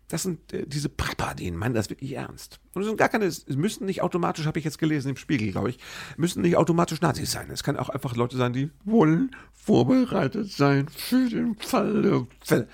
Das 0.07 0.23
sind 0.23 0.53
äh, 0.53 0.65
diese 0.67 0.89
Prepper, 0.89 1.33
die 1.33 1.49
meinen 1.51 1.73
das 1.73 1.89
wirklich 1.89 2.13
ernst. 2.13 2.59
Und 2.73 2.81
es 2.81 2.87
sind 2.87 2.97
gar 2.97 3.09
keine, 3.09 3.25
es 3.25 3.47
müssen 3.47 3.85
nicht 3.85 4.01
automatisch, 4.01 4.45
habe 4.45 4.59
ich 4.59 4.65
jetzt 4.65 4.77
gelesen 4.77 5.09
im 5.09 5.17
Spiegel, 5.17 5.51
glaube 5.51 5.69
ich, 5.69 5.79
müssen 6.17 6.41
nicht 6.41 6.57
automatisch 6.57 7.01
Nazis 7.01 7.31
sein. 7.31 7.49
Es 7.49 7.63
kann 7.63 7.77
auch 7.77 7.89
einfach 7.89 8.15
Leute 8.15 8.37
sein, 8.37 8.53
die 8.53 8.69
wollen 8.83 9.35
vorbereitet 9.53 10.51
sein 10.51 10.87
für 10.89 11.29
den 11.29 11.55
Fall 11.57 12.01
der 12.01 12.27
Fälle. 12.41 12.67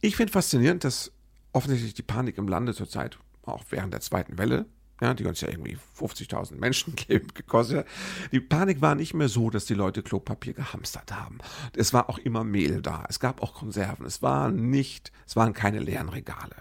Ich 0.00 0.16
finde 0.16 0.32
faszinierend, 0.32 0.84
dass 0.84 1.12
offensichtlich 1.52 1.94
die 1.94 2.02
Panik 2.02 2.38
im 2.38 2.48
Lande 2.48 2.74
zurzeit, 2.74 3.18
auch 3.42 3.64
während 3.70 3.92
der 3.92 4.00
zweiten 4.00 4.38
Welle, 4.38 4.66
ja, 5.00 5.14
die 5.14 5.24
uns 5.24 5.40
ja 5.40 5.48
irgendwie 5.48 5.78
50.000 5.98 6.56
Menschenleben 6.56 7.28
gekostet. 7.34 7.86
Die 8.32 8.40
Panik 8.40 8.80
war 8.80 8.94
nicht 8.94 9.14
mehr 9.14 9.28
so, 9.28 9.50
dass 9.50 9.66
die 9.66 9.74
Leute 9.74 10.02
Klopapier 10.02 10.54
gehamstert 10.54 11.12
haben. 11.12 11.38
Es 11.74 11.92
war 11.92 12.08
auch 12.08 12.18
immer 12.18 12.44
Mehl 12.44 12.80
da. 12.82 13.04
Es 13.08 13.20
gab 13.20 13.42
auch 13.42 13.54
Konserven. 13.54 14.06
Es 14.06 14.22
war 14.22 14.50
nicht, 14.50 15.12
es 15.26 15.36
waren 15.36 15.52
keine 15.52 15.80
leeren 15.80 16.08
Regale. 16.08 16.56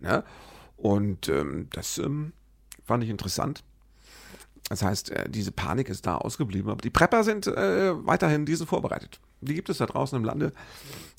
Ne? 0.00 0.24
Und 0.76 1.28
ähm, 1.28 1.68
das 1.72 1.98
ähm, 1.98 2.32
fand 2.84 3.04
ich 3.04 3.10
interessant. 3.10 3.64
Das 4.68 4.82
heißt, 4.82 5.10
äh, 5.10 5.28
diese 5.28 5.52
Panik 5.52 5.88
ist 5.88 6.06
da 6.06 6.16
ausgeblieben. 6.16 6.70
Aber 6.70 6.80
die 6.80 6.90
Prepper 6.90 7.24
sind 7.24 7.46
äh, 7.46 8.06
weiterhin 8.06 8.46
diese 8.46 8.66
vorbereitet. 8.66 9.20
Die 9.40 9.54
gibt 9.54 9.68
es 9.68 9.78
da 9.78 9.86
draußen 9.86 10.16
im 10.16 10.24
Lande. 10.24 10.52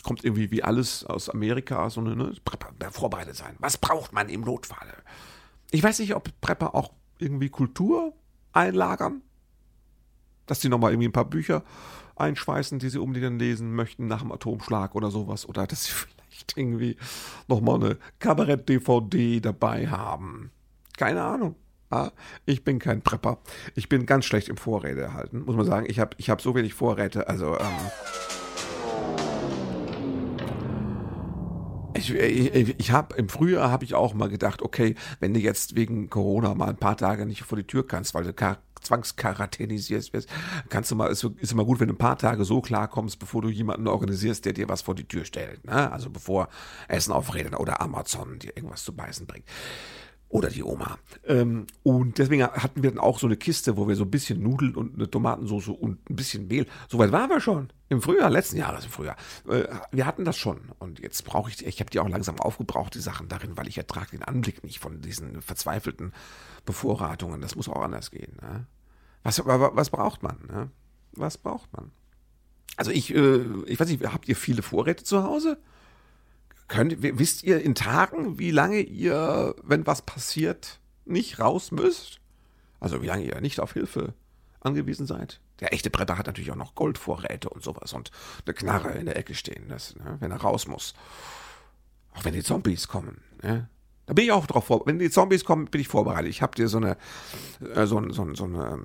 Kommt 0.03 0.24
irgendwie 0.24 0.51
wie 0.51 0.63
alles 0.63 1.03
aus 1.06 1.29
Amerika, 1.29 1.89
so 1.89 2.01
eine 2.01 2.15
ne, 2.15 2.34
Prepper, 2.44 2.74
vorbereitet 2.91 3.36
sein. 3.36 3.56
Was 3.60 3.77
braucht 3.77 4.13
man 4.13 4.29
im 4.29 4.41
Notfall? 4.41 4.94
Ich 5.71 5.83
weiß 5.83 5.99
nicht, 5.99 6.15
ob 6.15 6.29
Prepper 6.41 6.75
auch 6.75 6.91
irgendwie 7.19 7.49
Kultur 7.49 8.13
einlagern. 8.53 9.21
Dass 10.45 10.59
die 10.59 10.69
nochmal 10.69 10.91
irgendwie 10.91 11.09
ein 11.09 11.13
paar 11.13 11.29
Bücher 11.29 11.63
einschweißen, 12.15 12.79
die 12.79 12.89
sie 12.89 12.99
unbedingt 12.99 13.39
lesen 13.39 13.73
möchten 13.75 14.07
nach 14.07 14.21
dem 14.21 14.31
Atomschlag 14.31 14.95
oder 14.95 15.11
sowas. 15.11 15.47
Oder 15.47 15.67
dass 15.67 15.85
sie 15.85 15.91
vielleicht 15.93 16.57
irgendwie 16.57 16.97
nochmal 17.47 17.75
eine 17.75 17.97
Kabarett-DVD 18.19 19.39
dabei 19.41 19.88
haben. 19.88 20.51
Keine 20.97 21.23
Ahnung. 21.23 21.55
Ah, 21.91 22.11
ich 22.45 22.63
bin 22.63 22.77
kein 22.77 23.01
Prepper. 23.01 23.39
Ich 23.73 23.89
bin 23.89 24.05
ganz 24.05 24.25
schlecht 24.25 24.47
im 24.47 24.57
Vorräte 24.57 25.01
erhalten, 25.01 25.43
muss 25.45 25.55
man 25.55 25.65
sagen. 25.65 25.88
Ich 25.89 25.99
habe 25.99 26.15
ich 26.17 26.29
hab 26.29 26.39
so 26.39 26.53
wenig 26.53 26.75
Vorräte. 26.75 27.27
Also, 27.27 27.57
ähm, 27.57 28.38
Ich, 32.00 32.13
ich, 32.13 32.79
ich 32.79 32.91
habe 32.91 33.15
im 33.18 33.27
Frühjahr 33.27 33.70
habe 33.70 33.84
ich 33.84 33.94
auch 33.94 34.13
mal 34.13 34.29
gedacht, 34.29 34.62
okay, 34.62 34.96
wenn 35.20 35.34
du 35.34 35.39
jetzt 35.39 35.75
wegen 35.75 36.10
Corona 36.10 36.56
mal 36.56 36.70
ein 36.70 36.77
paar 36.77 36.96
Tage 36.96 37.25
nicht 37.25 37.44
vor 37.44 37.58
die 37.58 37.68
Tür 37.68 37.86
kannst, 37.86 38.13
weil 38.13 38.24
du 38.24 38.34
zwangskaratenisierst 38.82 40.13
wirst, 40.13 40.29
kannst 40.70 40.91
du 40.91 40.96
mal, 40.96 41.08
ist, 41.08 41.24
ist 41.24 41.51
immer 41.51 41.65
gut, 41.65 41.82
wenn 41.82 41.89
du 41.89 41.94
ein 41.94 41.98
paar 41.98 42.18
Tage 42.18 42.46
so 42.46 42.62
klarkommst, 42.62 43.20
bevor 43.20 43.41
du 43.41 43.50
jemanden 43.50 43.88
organisierst, 43.88 44.46
der 44.46 44.53
dir 44.53 44.70
was 44.70 44.82
vor 44.82 44.96
die 44.96 45.08
Tür 45.08 45.25
stellt. 45.25 45.65
Ne? 45.65 45.91
Also 45.91 46.10
bevor 46.10 46.48
Essen 46.88 47.12
auf 47.12 47.36
Rädern 47.36 47.56
oder 47.56 47.82
Amazon 47.82 48.39
dir 48.39 48.56
irgendwas 48.56 48.84
zu 48.84 48.96
beißen 48.96 49.27
bringt. 49.27 49.46
Oder 50.29 50.50
die 50.50 50.63
Oma. 50.63 51.00
Ähm, 51.25 51.65
und 51.81 52.19
deswegen 52.19 52.43
hatten 52.43 52.83
wir 52.83 52.91
dann 52.91 53.00
auch 53.00 53.17
so 53.17 53.25
eine 53.25 53.36
Kiste, 53.36 53.77
wo 53.77 53.88
wir 53.88 53.95
so 53.95 54.03
ein 54.03 54.12
bisschen 54.12 54.43
Nudeln 54.43 54.75
und 54.75 54.93
eine 54.95 55.09
Tomatensauce 55.09 55.69
und 55.69 56.07
ein 56.07 56.15
bisschen 56.15 56.48
Mehl. 56.48 56.67
Soweit 56.88 57.12
waren 57.12 57.31
wir 57.31 57.41
schon. 57.41 57.69
Im 57.89 58.00
Frühjahr, 58.03 58.29
letzten 58.29 58.57
Jahres 58.57 58.86
im 58.86 58.91
Frühjahr. 58.91 59.15
Äh, 59.50 59.63
wir 59.92 60.05
hatten 60.05 60.25
das 60.25 60.37
schon. 60.37 60.59
Und 60.77 61.00
jetzt 61.00 61.25
brauche 61.25 61.50
ich 61.50 61.57
die, 61.57 61.65
ich 61.65 61.79
habe 61.79 61.89
die 61.89 62.00
auch 62.00 62.07
langsam 62.07 62.39
aufgebraucht, 62.39 62.94
die 62.94 63.00
Sachen 63.00 63.27
darin, 63.27 63.57
weil 63.57 63.68
ich 63.68 63.79
ertrage 63.79 64.11
den 64.11 64.22
Anblick 64.22 64.63
nicht 64.63 64.77
von 64.77 65.01
diesen 65.01 65.42
verzweifelten 65.42 66.13
Bevorratungen. 66.63 67.42
Das 67.42 67.55
muss 67.55 67.68
auch 67.68 67.81
anders 67.81 68.11
gehen. 68.11 68.37
Ne? 68.39 68.68
Was, 69.24 69.44
was 69.44 69.89
braucht 69.89 70.22
man? 70.22 70.37
Ne? 70.48 70.70
Was 71.13 71.39
braucht 71.39 71.74
man? 71.74 71.92
Also 72.77 72.92
ich, 72.92 73.15
äh, 73.15 73.42
ich 73.65 73.79
weiß 73.79 73.89
nicht, 73.89 74.05
habt 74.05 74.29
ihr 74.29 74.35
viele 74.35 74.61
Vorräte 74.61 75.03
zu 75.03 75.24
Hause? 75.24 75.57
Könnt, 76.70 77.01
wisst 77.01 77.44
ihr 77.44 77.62
in 77.62 77.75
Tagen, 77.75 78.40
wie 78.40 78.51
lange 78.51 78.79
ihr, 78.79 79.55
wenn 79.64 79.88
was 79.88 80.03
passiert, 80.03 80.79
nicht 81.03 81.40
raus 81.40 81.72
müsst? 81.72 82.20
Also 82.79 83.01
wie 83.01 83.08
lange 83.08 83.24
ihr 83.24 83.42
nicht 83.42 83.60
auf 83.60 83.74
Hilfe 83.74 84.14
angewiesen 84.62 85.08
seid? 85.08 85.42
Der 85.60 85.74
echte 85.74 85.90
Prepper 85.90 86.18
hat 86.18 86.27
natürlich 86.27 86.51
auch 86.51 86.55
noch 86.55 86.75
Goldvorräte 86.75 87.50
und 87.50 87.64
sowas 87.64 87.94
und 87.94 88.12
eine 88.46 88.53
Knarre 88.53 88.92
in 88.92 89.08
der 89.08 89.18
Ecke 89.18 89.34
stehen, 89.34 89.68
das, 89.68 89.96
ne, 89.96 90.18
wenn 90.20 90.32
er 90.32 90.38
raus 90.38 90.68
muss. 90.68 90.94
Auch 92.14 92.24
wenn 92.24 92.34
die 92.34 92.44
Zombies 92.44 92.88
kommen. 92.88 93.22
Ne? 93.42 93.68
Da 94.05 94.14
bin 94.14 94.25
ich 94.25 94.32
auch 94.32 94.46
drauf 94.46 94.66
vor. 94.66 94.86
Wenn 94.86 95.00
die 95.00 95.10
Zombies 95.10 95.44
kommen, 95.44 95.66
bin 95.66 95.82
ich 95.82 95.88
vorbereitet. 95.88 96.29
Ich 96.29 96.42
habe 96.42 96.55
dir 96.55 96.68
so 96.68 96.77
eine, 96.77 96.98
äh, 97.74 97.86
so, 97.86 98.01
so, 98.12 98.34
so 98.36 98.44
eine 98.46 98.84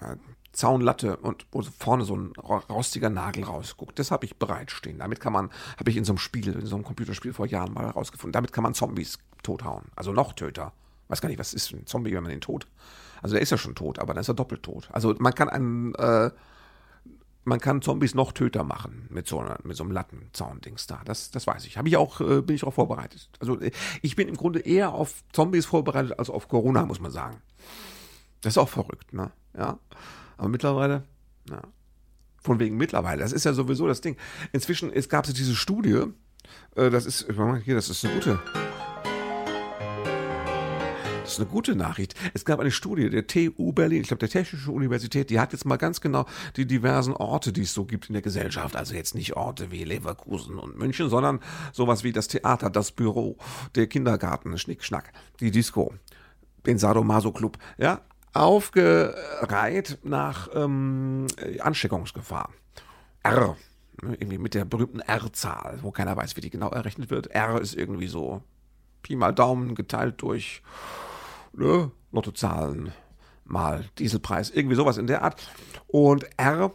äh, 0.00 0.16
Zaunlatte 0.52 1.16
und 1.16 1.46
wo 1.50 1.62
vorne 1.62 2.04
so 2.04 2.16
ein 2.16 2.32
rostiger 2.36 3.10
Nagel 3.10 3.44
rausguckt. 3.44 3.98
Das 3.98 4.10
habe 4.10 4.26
ich 4.26 4.36
bereitstehen. 4.36 4.98
Damit 4.98 5.20
kann 5.20 5.32
man, 5.32 5.50
habe 5.78 5.90
ich 5.90 5.96
in 5.96 6.04
so 6.04 6.12
einem 6.12 6.18
Spiel, 6.18 6.52
in 6.52 6.66
so 6.66 6.76
einem 6.76 6.84
Computerspiel 6.84 7.32
vor 7.32 7.46
Jahren 7.46 7.72
mal 7.72 7.86
herausgefunden. 7.86 8.32
Damit 8.32 8.52
kann 8.52 8.62
man 8.62 8.74
Zombies 8.74 9.18
tothauen. 9.42 9.84
Also 9.96 10.12
noch 10.12 10.34
Töter. 10.34 10.72
Weiß 11.08 11.20
gar 11.20 11.28
nicht, 11.28 11.38
was 11.38 11.54
ist 11.54 11.72
ein 11.72 11.86
Zombie, 11.86 12.12
wenn 12.12 12.22
man 12.22 12.30
den 12.30 12.40
tot. 12.40 12.66
Also 13.22 13.34
der 13.34 13.42
ist 13.42 13.50
ja 13.50 13.58
schon 13.58 13.74
tot, 13.74 13.98
aber 13.98 14.14
dann 14.14 14.20
ist 14.20 14.28
er 14.28 14.34
doppelt 14.34 14.62
tot. 14.62 14.88
Also 14.92 15.14
man 15.18 15.34
kann 15.34 15.48
einen, 15.48 15.94
äh, 15.94 16.30
man 17.44 17.60
kann 17.60 17.82
Zombies 17.82 18.14
noch 18.14 18.32
Töter 18.32 18.64
machen 18.64 19.06
mit 19.10 19.26
so, 19.26 19.40
einer, 19.40 19.58
mit 19.62 19.76
so 19.76 19.84
einem 19.84 19.92
Lattenzaun-Dings 19.92 20.86
da. 20.86 21.00
Das, 21.04 21.30
das 21.30 21.46
weiß 21.46 21.64
ich. 21.66 21.78
Habe 21.78 21.88
ich 21.88 21.96
auch, 21.96 22.20
äh, 22.20 22.42
bin 22.42 22.54
ich 22.54 22.60
darauf 22.60 22.74
vorbereitet. 22.74 23.30
Also 23.40 23.58
ich 24.02 24.16
bin 24.16 24.28
im 24.28 24.36
Grunde 24.36 24.60
eher 24.60 24.92
auf 24.92 25.22
Zombies 25.32 25.66
vorbereitet 25.66 26.18
als 26.18 26.30
auf 26.30 26.48
Corona, 26.48 26.84
muss 26.84 27.00
man 27.00 27.10
sagen. 27.10 27.40
Das 28.42 28.54
ist 28.54 28.58
auch 28.58 28.68
verrückt, 28.68 29.12
ne? 29.12 29.30
Ja. 29.56 29.78
Aber 30.42 30.48
mittlerweile, 30.48 31.04
ja, 31.48 31.62
von 32.40 32.58
wegen 32.58 32.76
mittlerweile, 32.76 33.22
das 33.22 33.32
ist 33.32 33.44
ja 33.44 33.52
sowieso 33.52 33.86
das 33.86 34.00
Ding. 34.00 34.16
Inzwischen 34.52 34.92
es 34.92 35.08
gab 35.08 35.24
es 35.24 35.34
diese 35.34 35.54
Studie, 35.54 36.02
äh, 36.74 36.90
das 36.90 37.06
ist, 37.06 37.28
hier, 37.64 37.76
das 37.76 37.88
ist 37.88 38.04
eine 38.04 38.14
gute. 38.14 38.40
Das 41.22 41.34
ist 41.34 41.38
eine 41.38 41.48
gute 41.48 41.76
Nachricht. 41.76 42.16
Es 42.34 42.44
gab 42.44 42.58
eine 42.58 42.72
Studie 42.72 43.08
der 43.08 43.28
TU 43.28 43.72
Berlin, 43.72 44.00
ich 44.00 44.08
glaube 44.08 44.18
der 44.18 44.30
Technische 44.30 44.72
Universität, 44.72 45.30
die 45.30 45.38
hat 45.38 45.52
jetzt 45.52 45.64
mal 45.64 45.76
ganz 45.76 46.00
genau 46.00 46.26
die 46.56 46.66
diversen 46.66 47.14
Orte, 47.14 47.52
die 47.52 47.62
es 47.62 47.72
so 47.72 47.84
gibt 47.84 48.08
in 48.08 48.14
der 48.14 48.22
Gesellschaft, 48.22 48.74
also 48.74 48.96
jetzt 48.96 49.14
nicht 49.14 49.36
Orte 49.36 49.70
wie 49.70 49.84
Leverkusen 49.84 50.58
und 50.58 50.76
München, 50.76 51.08
sondern 51.08 51.38
sowas 51.72 52.02
wie 52.02 52.10
das 52.10 52.26
Theater, 52.26 52.68
das 52.68 52.90
Büro, 52.90 53.36
der 53.76 53.86
Kindergarten, 53.86 54.58
Schnickschnack, 54.58 55.12
die 55.38 55.52
Disco, 55.52 55.94
den 56.66 56.78
Sadomaso 56.78 57.30
Club, 57.30 57.58
ja, 57.78 58.00
aufgereiht 58.32 59.98
nach 60.02 60.48
ähm, 60.54 61.26
Ansteckungsgefahr. 61.60 62.50
R, 63.22 63.56
ne, 64.02 64.16
irgendwie 64.18 64.38
mit 64.38 64.54
der 64.54 64.64
berühmten 64.64 65.00
R-Zahl, 65.00 65.78
wo 65.82 65.90
keiner 65.90 66.16
weiß, 66.16 66.36
wie 66.36 66.40
die 66.40 66.50
genau 66.50 66.70
errechnet 66.70 67.10
wird. 67.10 67.28
R 67.28 67.60
ist 67.60 67.74
irgendwie 67.74 68.08
so 68.08 68.42
Pi 69.02 69.16
mal 69.16 69.34
Daumen 69.34 69.74
geteilt 69.74 70.22
durch 70.22 70.62
ne, 71.52 71.90
Lottozahlen 72.10 72.92
mal 73.44 73.84
Dieselpreis, 73.98 74.50
irgendwie 74.50 74.76
sowas 74.76 74.96
in 74.96 75.06
der 75.06 75.22
Art. 75.22 75.50
Und 75.88 76.26
R, 76.38 76.72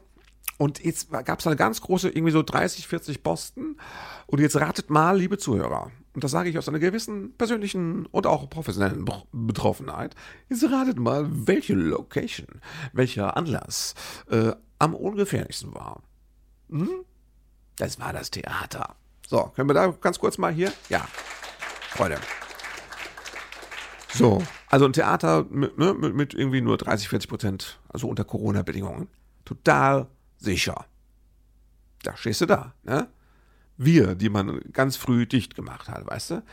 und 0.58 0.84
jetzt 0.84 1.12
gab 1.12 1.39
es 1.39 1.48
eine 1.48 1.56
ganz 1.56 1.82
große, 1.82 2.10
irgendwie 2.10 2.32
so 2.32 2.43
30, 2.43 2.88
40 2.88 3.24
Posten. 3.24 3.78
Und 4.26 4.39
jetzt 4.39 4.56
ratet 4.56 4.89
mal, 4.89 5.17
liebe 5.17 5.38
Zuhörer, 5.38 5.91
und 6.17 6.23
das 6.23 6.32
sage 6.32 6.49
ich 6.49 6.58
aus 6.58 6.67
einer 6.67 6.80
gewissen 6.80 7.34
persönlichen 7.38 8.08
und 8.08 8.25
auch 8.25 8.49
professionellen 8.49 9.06
Betroffenheit, 9.32 10.15
jetzt 10.49 10.63
ratet 10.63 10.97
mal, 10.97 11.27
welche 11.30 11.75
Location, 11.75 12.47
welcher 12.91 13.38
Anlass 13.38 13.93
äh, 14.32 14.53
am 14.80 14.95
ungefährlichsten 14.95 15.75
war. 15.75 16.01
Hm? 16.71 16.89
Das 17.75 17.99
war 17.99 18.13
das 18.13 18.32
Theater. 18.32 18.95
So, 19.27 19.43
können 19.56 19.69
wir 19.69 19.75
da 19.75 19.89
ganz 19.91 20.17
kurz 20.17 20.39
mal 20.39 20.51
hier? 20.51 20.73
Ja, 20.89 21.08
Freunde. 21.91 22.17
So, 24.12 24.41
also 24.71 24.86
ein 24.86 24.93
Theater 24.93 25.45
mit, 25.51 25.77
ne, 25.77 25.93
mit, 25.93 26.15
mit 26.15 26.34
irgendwie 26.34 26.62
nur 26.62 26.80
30, 26.80 27.10
40 27.10 27.30
Prozent, 27.30 27.80
also 27.89 28.10
unter 28.10 28.23
Corona-Bedingungen. 28.23 29.08
Total 29.45 30.08
sicher. 30.39 30.88
Da 32.01 32.17
stehst 32.17 32.41
du 32.41 32.47
da, 32.47 32.73
ne? 32.82 33.08
Wir, 33.77 34.15
die 34.15 34.29
man 34.29 34.61
ganz 34.73 34.97
früh 34.97 35.25
dicht 35.25 35.55
gemacht 35.55 35.89
hat, 35.89 36.05
weißt 36.07 36.31
du? 36.31 36.43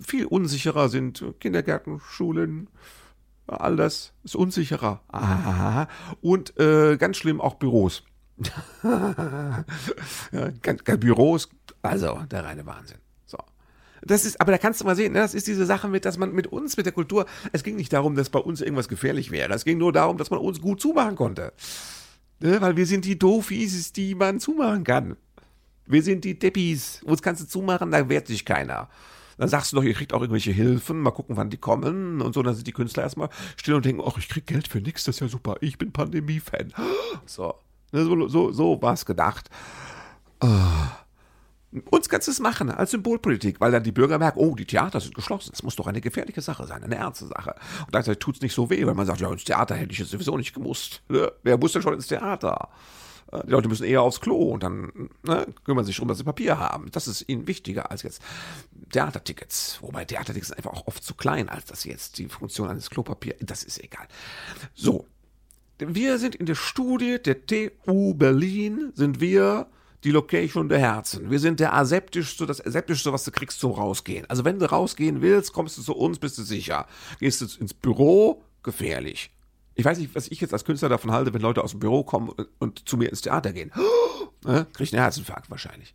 Viel 0.00 0.26
unsicherer 0.26 0.88
sind 0.88 1.24
Kindergärten, 1.40 2.00
Schulen, 2.00 2.68
all 3.46 3.76
das 3.76 4.12
ist 4.22 4.36
unsicherer. 4.36 5.02
Aha. 5.08 5.88
Und 6.20 6.58
äh, 6.58 6.96
ganz 6.96 7.16
schlimm 7.16 7.40
auch 7.40 7.54
Büros. 7.54 8.02
ja, 8.82 9.64
Büros, 10.96 11.48
also 11.82 12.20
der 12.30 12.44
reine 12.44 12.66
Wahnsinn. 12.66 12.98
Das 14.06 14.24
ist, 14.24 14.40
aber 14.40 14.52
da 14.52 14.58
kannst 14.58 14.80
du 14.80 14.84
mal 14.84 14.96
sehen, 14.96 15.12
ne, 15.12 15.20
das 15.20 15.34
ist 15.34 15.46
diese 15.46 15.64
Sache 15.64 15.88
mit, 15.88 16.04
dass 16.04 16.18
man 16.18 16.32
mit 16.32 16.46
uns, 16.46 16.76
mit 16.76 16.84
der 16.86 16.92
Kultur, 16.92 17.26
es 17.52 17.62
ging 17.62 17.76
nicht 17.76 17.92
darum, 17.92 18.14
dass 18.14 18.28
bei 18.28 18.38
uns 18.38 18.60
irgendwas 18.60 18.88
gefährlich 18.88 19.30
wäre. 19.30 19.52
Es 19.54 19.64
ging 19.64 19.78
nur 19.78 19.92
darum, 19.92 20.18
dass 20.18 20.30
man 20.30 20.40
uns 20.40 20.60
gut 20.60 20.80
zumachen 20.80 21.16
konnte. 21.16 21.52
Ne, 22.40 22.60
weil 22.60 22.76
wir 22.76 22.86
sind 22.86 23.04
die 23.04 23.18
Doofies, 23.18 23.92
die 23.92 24.14
man 24.14 24.40
zumachen 24.40 24.84
kann. 24.84 25.16
Wir 25.86 26.02
sind 26.02 26.24
die 26.24 26.38
Deppis. 26.38 27.02
Uns 27.02 27.22
kannst 27.22 27.42
du 27.42 27.46
zumachen, 27.46 27.90
da 27.90 28.08
wehrt 28.08 28.26
sich 28.26 28.44
keiner. 28.44 28.88
Dann 29.36 29.48
sagst 29.48 29.72
du 29.72 29.76
doch, 29.76 29.82
ihr 29.82 29.94
kriegt 29.94 30.12
auch 30.12 30.20
irgendwelche 30.20 30.52
Hilfen, 30.52 31.00
mal 31.00 31.10
gucken, 31.10 31.36
wann 31.36 31.50
die 31.50 31.56
kommen 31.56 32.20
und 32.20 32.34
so. 32.34 32.42
Dann 32.42 32.54
sind 32.54 32.66
die 32.66 32.72
Künstler 32.72 33.02
erstmal 33.02 33.28
still 33.56 33.74
und 33.74 33.84
denken, 33.84 34.02
ach, 34.06 34.16
ich 34.16 34.28
krieg 34.28 34.46
Geld 34.46 34.68
für 34.68 34.80
nichts, 34.80 35.04
das 35.04 35.16
ist 35.16 35.20
ja 35.20 35.28
super. 35.28 35.56
Ich 35.60 35.78
bin 35.78 35.92
Pandemie-Fan. 35.92 36.72
So, 37.26 37.54
ne, 37.92 38.04
so, 38.04 38.28
so, 38.28 38.52
so 38.52 38.82
war 38.82 38.92
es 38.92 39.06
gedacht. 39.06 39.48
Uns 41.90 42.08
kannst 42.08 42.28
du 42.28 42.32
es 42.32 42.38
machen 42.38 42.70
als 42.70 42.90
Symbolpolitik, 42.90 43.60
weil 43.60 43.72
dann 43.72 43.82
die 43.82 43.92
Bürger 43.92 44.18
merken, 44.18 44.38
oh, 44.38 44.54
die 44.54 44.66
Theater 44.66 45.00
sind 45.00 45.14
geschlossen. 45.14 45.50
Das 45.52 45.62
muss 45.62 45.76
doch 45.76 45.86
eine 45.86 46.00
gefährliche 46.00 46.40
Sache 46.40 46.66
sein, 46.66 46.84
eine 46.84 46.96
ernste 46.96 47.26
Sache. 47.26 47.54
Und 47.80 47.90
gleichzeitig 47.90 48.18
tut 48.20 48.36
es 48.36 48.42
nicht 48.42 48.54
so 48.54 48.70
weh, 48.70 48.86
weil 48.86 48.94
man 48.94 49.06
sagt, 49.06 49.20
ja, 49.20 49.30
ins 49.32 49.44
Theater 49.44 49.74
hätte 49.74 49.92
ich 49.92 49.98
jetzt 49.98 50.10
sowieso 50.10 50.36
nicht 50.36 50.54
gemusst. 50.54 51.02
Ne? 51.08 51.32
Wer 51.42 51.58
muss 51.58 51.72
denn 51.72 51.82
schon 51.82 51.94
ins 51.94 52.06
Theater? 52.06 52.68
Die 53.32 53.50
Leute 53.50 53.68
müssen 53.68 53.84
eher 53.84 54.02
aufs 54.02 54.20
Klo 54.20 54.52
und 54.52 54.62
dann 54.62 55.10
ne, 55.22 55.46
kümmern 55.64 55.84
sich 55.84 55.96
darum, 55.96 56.08
dass 56.08 56.18
sie 56.18 56.24
Papier 56.24 56.58
haben. 56.58 56.90
Das 56.92 57.08
ist 57.08 57.28
ihnen 57.28 57.46
wichtiger 57.46 57.90
als 57.90 58.02
jetzt 58.02 58.22
Theatertickets. 58.90 59.78
Wobei 59.80 60.04
Theatertickets 60.04 60.48
sind 60.48 60.58
einfach 60.58 60.72
auch 60.72 60.86
oft 60.86 61.02
zu 61.02 61.14
klein, 61.14 61.48
als 61.48 61.64
dass 61.64 61.84
jetzt 61.84 62.18
die 62.18 62.28
Funktion 62.28 62.68
eines 62.68 62.90
Klopapiers. 62.90 63.36
Das 63.40 63.64
ist 63.64 63.82
egal. 63.82 64.06
So. 64.74 65.06
Wir 65.78 66.18
sind 66.18 66.36
in 66.36 66.46
der 66.46 66.54
Studie 66.54 67.18
der 67.20 67.46
TU 67.46 68.14
Berlin, 68.14 68.92
sind 68.94 69.20
wir 69.20 69.66
die 70.04 70.10
Location 70.10 70.68
der 70.68 70.78
Herzen. 70.78 71.30
Wir 71.30 71.40
sind 71.40 71.58
der 71.58 71.74
aseptischste, 71.74 72.46
das 72.46 72.64
aseptischste, 72.64 73.12
was 73.12 73.24
du 73.24 73.32
kriegst 73.32 73.58
zum 73.58 73.72
Rausgehen. 73.72 74.24
Also 74.28 74.44
wenn 74.44 74.58
du 74.58 74.70
rausgehen 74.70 75.22
willst, 75.22 75.52
kommst 75.52 75.78
du 75.78 75.82
zu 75.82 75.96
uns, 75.96 76.18
bist 76.18 76.38
du 76.38 76.42
sicher. 76.42 76.86
Gehst 77.18 77.40
du 77.40 77.46
ins 77.58 77.74
Büro, 77.74 78.42
gefährlich. 78.62 79.30
Ich 79.74 79.84
weiß 79.84 79.98
nicht, 79.98 80.14
was 80.14 80.28
ich 80.28 80.40
jetzt 80.40 80.52
als 80.52 80.64
Künstler 80.64 80.88
davon 80.88 81.10
halte, 81.10 81.34
wenn 81.34 81.40
Leute 81.40 81.62
aus 81.62 81.72
dem 81.72 81.80
Büro 81.80 82.04
kommen 82.04 82.32
und, 82.58 82.88
zu 82.88 82.96
mir 82.96 83.08
ins 83.08 83.22
Theater 83.22 83.52
gehen. 83.52 83.72
Ne? 84.46 84.66
Kriegt 84.74 84.92
einen 84.92 85.00
Herzinfarkt 85.00 85.50
wahrscheinlich. 85.50 85.94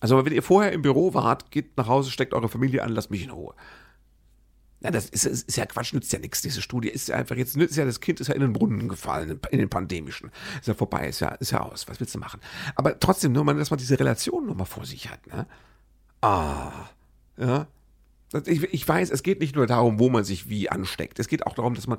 Also 0.00 0.22
wenn 0.22 0.34
ihr 0.34 0.42
vorher 0.42 0.72
im 0.72 0.82
Büro 0.82 1.14
wart, 1.14 1.50
geht 1.50 1.74
nach 1.78 1.86
Hause, 1.86 2.10
steckt 2.10 2.34
eure 2.34 2.50
Familie 2.50 2.82
an, 2.82 2.90
lasst 2.90 3.10
mich 3.10 3.24
in 3.24 3.30
Ruhe. 3.30 3.54
Ja, 4.80 4.90
das 4.92 5.08
ist, 5.08 5.24
ist 5.24 5.56
ja 5.56 5.66
Quatsch, 5.66 5.92
nützt 5.92 6.12
ja 6.12 6.18
nichts. 6.18 6.40
Diese 6.42 6.62
Studie 6.62 6.88
ist 6.88 7.08
ja 7.08 7.16
einfach 7.16 7.36
jetzt, 7.36 7.56
nützt 7.56 7.76
ja, 7.76 7.84
das 7.84 8.00
Kind 8.00 8.20
ist 8.20 8.28
ja 8.28 8.34
in 8.34 8.42
den 8.42 8.52
Brunnen 8.52 8.88
gefallen, 8.88 9.40
in 9.50 9.58
den 9.58 9.68
pandemischen. 9.68 10.30
Ist 10.60 10.68
ja 10.68 10.74
vorbei, 10.74 11.08
ist 11.08 11.20
ja, 11.20 11.30
ist 11.30 11.50
ja 11.50 11.60
aus. 11.60 11.88
Was 11.88 11.98
willst 11.98 12.14
du 12.14 12.18
machen? 12.18 12.40
Aber 12.76 12.98
trotzdem, 13.00 13.32
nur 13.32 13.42
mal, 13.42 13.56
dass 13.56 13.70
man 13.70 13.78
diese 13.78 13.98
Relation 13.98 14.46
nochmal 14.46 14.66
vor 14.66 14.84
sich 14.84 15.10
hat, 15.10 15.26
ne? 15.26 15.46
Ah, 16.20 16.90
ja. 17.36 17.66
Ich, 18.46 18.62
ich 18.62 18.86
weiß, 18.86 19.10
es 19.10 19.22
geht 19.22 19.40
nicht 19.40 19.56
nur 19.56 19.66
darum, 19.66 19.98
wo 19.98 20.10
man 20.10 20.24
sich 20.24 20.48
wie 20.48 20.68
ansteckt. 20.68 21.18
Es 21.18 21.28
geht 21.28 21.46
auch 21.46 21.54
darum, 21.54 21.74
dass 21.74 21.86
man, 21.86 21.98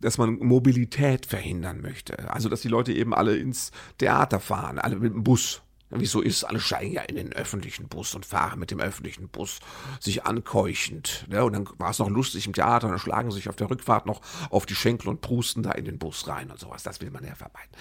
dass 0.00 0.18
man 0.18 0.34
Mobilität 0.38 1.24
verhindern 1.26 1.80
möchte. 1.80 2.30
Also, 2.30 2.48
dass 2.48 2.60
die 2.60 2.68
Leute 2.68 2.92
eben 2.92 3.14
alle 3.14 3.36
ins 3.36 3.70
Theater 3.98 4.38
fahren, 4.38 4.78
alle 4.78 4.96
mit 4.96 5.14
dem 5.14 5.24
Bus. 5.24 5.62
Wie 5.94 6.04
es 6.04 6.10
so 6.10 6.22
ist, 6.22 6.44
alle 6.44 6.58
steigen 6.58 6.92
ja 6.92 7.02
in 7.02 7.16
den 7.16 7.34
öffentlichen 7.34 7.86
Bus 7.86 8.14
und 8.14 8.24
fahren 8.24 8.58
mit 8.58 8.70
dem 8.70 8.80
öffentlichen 8.80 9.28
Bus 9.28 9.60
sich 10.00 10.24
ankeuchend. 10.24 11.26
Ja, 11.30 11.42
und 11.42 11.52
dann 11.52 11.68
war 11.76 11.90
es 11.90 11.98
noch 11.98 12.08
lustig 12.08 12.46
im 12.46 12.54
Theater 12.54 12.86
und 12.86 12.92
dann 12.92 12.98
schlagen 12.98 13.30
sie 13.30 13.36
sich 13.36 13.50
auf 13.50 13.56
der 13.56 13.68
Rückfahrt 13.68 14.06
noch 14.06 14.22
auf 14.48 14.64
die 14.64 14.74
Schenkel 14.74 15.08
und 15.08 15.20
prusten 15.20 15.62
da 15.62 15.72
in 15.72 15.84
den 15.84 15.98
Bus 15.98 16.26
rein 16.28 16.50
und 16.50 16.58
sowas. 16.58 16.82
Das 16.82 17.02
will 17.02 17.10
man 17.10 17.24
ja 17.24 17.34
vermeiden. 17.34 17.72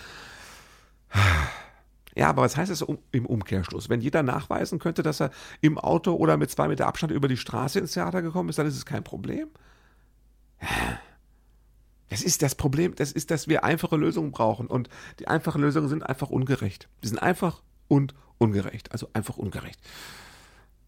Ja, 2.16 2.30
aber 2.30 2.42
was 2.42 2.58
heißt 2.58 2.72
das 2.72 2.86
im 3.12 3.26
Umkehrschluss? 3.26 3.90
Wenn 3.90 4.02
jeder 4.02 4.24
nachweisen 4.24 4.80
könnte, 4.80 5.04
dass 5.04 5.22
er 5.22 5.32
im 5.62 5.78
Auto 5.78 6.14
oder 6.14 6.38
mit 6.38 6.52
zwei 6.52 6.68
Meter 6.68 6.88
Abstand 6.88 7.12
über 7.14 7.28
die 7.28 7.38
Straße 7.38 7.80
ins 7.80 7.94
Theater 7.94 8.22
gekommen 8.22 8.50
ist, 8.50 8.60
dann 8.60 8.68
ist 8.68 8.76
es 8.76 8.86
kein 8.86 9.04
Problem. 9.04 9.48
Das 12.10 12.22
ist 12.22 12.42
das 12.42 12.56
Problem, 12.56 12.94
das 12.96 13.14
ist, 13.14 13.32
dass 13.32 13.48
wir 13.48 13.64
einfache 13.64 13.96
Lösungen 13.96 14.32
brauchen. 14.32 14.68
Und 14.68 14.90
die 15.20 15.28
einfachen 15.28 15.62
Lösungen 15.62 15.88
sind 15.88 16.04
einfach 16.04 16.30
ungerecht. 16.30 16.90
Die 17.04 17.08
sind 17.08 17.20
einfach 17.20 17.62
und 17.88 18.14
ungerecht. 18.38 18.92
Also 18.92 19.08
einfach 19.14 19.38
ungerecht. 19.38 19.80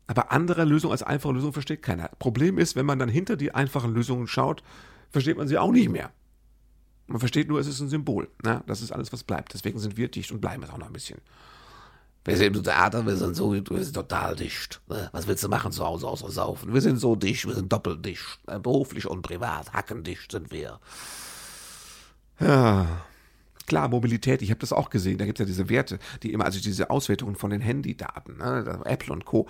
Aber 0.08 0.34
andere 0.34 0.66
Lösungen 0.66 0.92
als 0.92 1.04
einfache 1.04 1.34
Lösungen 1.34 1.54
versteht 1.54 1.82
keiner. 1.82 2.10
Problem 2.20 2.58
ist, 2.58 2.76
wenn 2.76 2.86
man 2.86 3.00
dann 3.00 3.08
hinter 3.08 3.38
die 3.38 3.54
einfachen 3.56 3.94
Lösungen 3.94 4.28
schaut, 4.28 4.64
versteht 5.12 5.38
man 5.38 5.48
sie 5.48 5.58
auch 5.58 5.72
nicht 5.72 5.90
mehr. 5.90 6.12
Man 7.08 7.20
versteht 7.20 7.50
nur, 7.50 7.60
es 7.60 7.68
ist 7.68 7.80
ein 7.80 7.90
Symbol. 7.90 8.30
Ne? 8.44 8.64
Das 8.68 8.82
ist 8.82 8.92
alles, 8.92 9.12
was 9.12 9.24
bleibt. 9.24 9.54
Deswegen 9.54 9.80
sind 9.80 9.98
wir 9.98 10.08
dicht 10.08 10.32
und 10.32 10.42
bleiben 10.42 10.64
es 10.64 10.70
auch 10.70 10.78
noch 10.78 10.88
ein 10.88 10.94
bisschen. 10.94 11.20
Wir 12.26 12.38
sind 12.38 12.56
im 12.56 12.64
Theater, 12.64 13.06
wir 13.06 13.18
sind 13.18 13.36
so, 13.36 13.52
wir 13.52 13.84
sind 13.84 13.94
total 13.94 14.36
dicht. 14.36 14.82
Ne? 14.88 15.10
Was 15.12 15.28
willst 15.28 15.44
du 15.44 15.50
machen 15.50 15.74
zu 15.74 15.84
Hause 15.84 16.08
außer 16.08 16.32
saufen? 16.32 16.74
Wir 16.74 16.82
sind 16.82 16.98
so 16.98 17.16
dicht, 17.16 17.46
wir 17.46 17.56
sind 17.56 17.72
doppelt 17.72 18.06
dicht. 18.06 18.40
Beruflich 18.46 19.08
und 19.08 19.22
privat, 19.22 19.74
hackendicht 19.74 20.32
sind 20.32 20.52
wir. 20.52 20.80
Ja. 22.40 22.88
Klar, 23.66 23.88
Mobilität, 23.88 24.42
ich 24.42 24.50
habe 24.50 24.60
das 24.60 24.74
auch 24.74 24.90
gesehen. 24.90 25.18
Da 25.18 25.26
gibt 25.26 25.40
es 25.40 25.44
ja 25.44 25.46
diese 25.46 25.70
Werte, 25.70 26.00
die 26.22 26.34
immer, 26.34 26.46
also 26.46 26.60
diese 26.60 26.90
Auswertungen 26.90 27.36
von 27.36 27.50
den 27.50 27.62
Handydaten, 27.62 28.38
ne? 28.38 28.82
Apple 28.86 29.14
und 29.14 29.26
Co. 29.26 29.48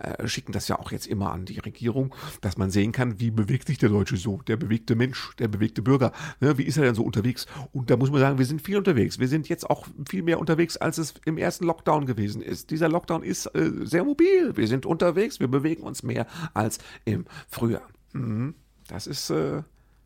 Äh, 0.00 0.28
schicken 0.28 0.52
das 0.52 0.68
ja 0.68 0.78
auch 0.78 0.92
jetzt 0.92 1.06
immer 1.06 1.32
an 1.32 1.44
die 1.44 1.58
Regierung, 1.58 2.14
dass 2.40 2.56
man 2.56 2.70
sehen 2.70 2.92
kann, 2.92 3.18
wie 3.18 3.30
bewegt 3.30 3.66
sich 3.66 3.78
der 3.78 3.88
Deutsche 3.88 4.16
so, 4.16 4.40
der 4.46 4.56
bewegte 4.56 4.94
Mensch, 4.94 5.34
der 5.38 5.48
bewegte 5.48 5.82
Bürger. 5.82 6.12
Ne? 6.40 6.58
Wie 6.58 6.62
ist 6.62 6.76
er 6.76 6.84
denn 6.84 6.94
so 6.94 7.02
unterwegs? 7.02 7.46
Und 7.72 7.90
da 7.90 7.96
muss 7.96 8.10
man 8.10 8.20
sagen, 8.20 8.38
wir 8.38 8.46
sind 8.46 8.62
viel 8.62 8.76
unterwegs. 8.76 9.18
Wir 9.18 9.28
sind 9.28 9.48
jetzt 9.48 9.68
auch 9.68 9.86
viel 10.08 10.22
mehr 10.22 10.38
unterwegs, 10.38 10.76
als 10.76 10.98
es 10.98 11.14
im 11.24 11.38
ersten 11.38 11.64
Lockdown 11.64 12.06
gewesen 12.06 12.42
ist. 12.42 12.70
Dieser 12.70 12.88
Lockdown 12.88 13.22
ist 13.22 13.46
äh, 13.46 13.70
sehr 13.82 14.04
mobil. 14.04 14.56
Wir 14.56 14.68
sind 14.68 14.86
unterwegs, 14.86 15.40
wir 15.40 15.48
bewegen 15.48 15.82
uns 15.82 16.02
mehr 16.02 16.26
als 16.54 16.78
im 17.04 17.24
Frühjahr. 17.48 17.88
Mhm. 18.12 18.54
Das 18.88 19.06
ist 19.06 19.30
äh, 19.30 19.62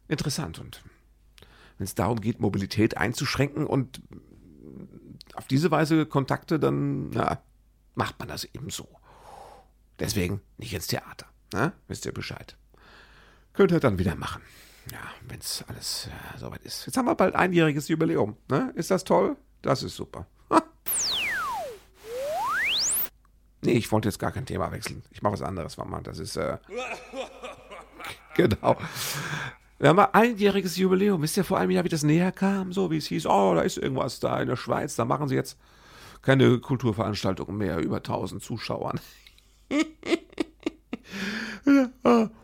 interessant 0.09 0.59
und 0.59 0.83
wenn 1.81 1.87
es 1.87 1.95
darum 1.95 2.21
geht, 2.21 2.41
Mobilität 2.41 2.99
einzuschränken 2.99 3.67
und 3.67 4.03
auf 5.33 5.47
diese 5.47 5.71
Weise 5.71 6.05
Kontakte, 6.05 6.61
dann 6.61 7.09
na, 7.09 7.41
macht 7.95 8.19
man 8.19 8.29
das 8.29 8.45
eben 8.45 8.69
so. 8.69 8.87
Deswegen 9.99 10.43
nicht 10.59 10.75
ins 10.75 10.89
Theater. 10.89 11.25
Ne? 11.55 11.73
Wisst 11.89 12.05
ihr 12.05 12.13
Bescheid. 12.13 12.55
Könnt 13.55 13.73
ihr 13.73 13.81
dann 13.81 13.99
wieder 13.99 14.15
machen. 14.15 14.43
Ja, 14.93 14.99
wenn 15.27 15.39
es 15.39 15.65
alles 15.69 16.11
ja, 16.11 16.39
soweit 16.39 16.61
ist. 16.65 16.85
Jetzt 16.85 16.99
haben 16.99 17.07
wir 17.07 17.15
bald 17.15 17.35
einjähriges 17.35 17.89
Jubiläum. 17.89 18.37
Ne? 18.51 18.75
Ist 18.75 18.91
das 18.91 19.05
toll? 19.05 19.39
Das 19.63 19.83
ist 19.83 19.97
super. 19.97 20.27
Nee, 23.63 23.73
ich 23.73 23.91
wollte 23.91 24.09
jetzt 24.09 24.19
gar 24.19 24.33
kein 24.33 24.45
Thema 24.45 24.71
wechseln. 24.71 25.03
Ich 25.11 25.23
mache 25.23 25.33
was 25.35 25.43
anderes, 25.43 25.79
Mama. 25.79 26.01
Das 26.03 26.19
ist. 26.19 26.37
Äh, 26.37 26.59
genau. 28.35 28.77
Wir 29.81 29.89
haben 29.89 29.99
ein 29.99 30.13
einjähriges 30.13 30.77
Jubiläum. 30.77 31.23
Wisst 31.23 31.39
ihr 31.39 31.45
vor 31.45 31.59
einem 31.59 31.71
Jahr, 31.71 31.85
wie 31.85 31.89
das 31.89 32.03
näher 32.03 32.33
kam? 32.33 32.71
So 32.71 32.91
wie 32.91 32.99
es 32.99 33.07
hieß, 33.07 33.25
oh, 33.25 33.55
da 33.55 33.63
ist 33.63 33.79
irgendwas 33.79 34.21
da 34.21 34.39
in 34.39 34.49
der 34.49 34.57
Schweiz, 34.57 34.95
da 34.95 35.07
machen 35.07 35.27
sie 35.27 35.35
jetzt 35.35 35.59
keine 36.21 36.59
Kulturveranstaltungen 36.59 37.57
mehr, 37.57 37.79
über 37.79 37.97
1000 37.97 38.43
Zuschauern. 38.43 39.01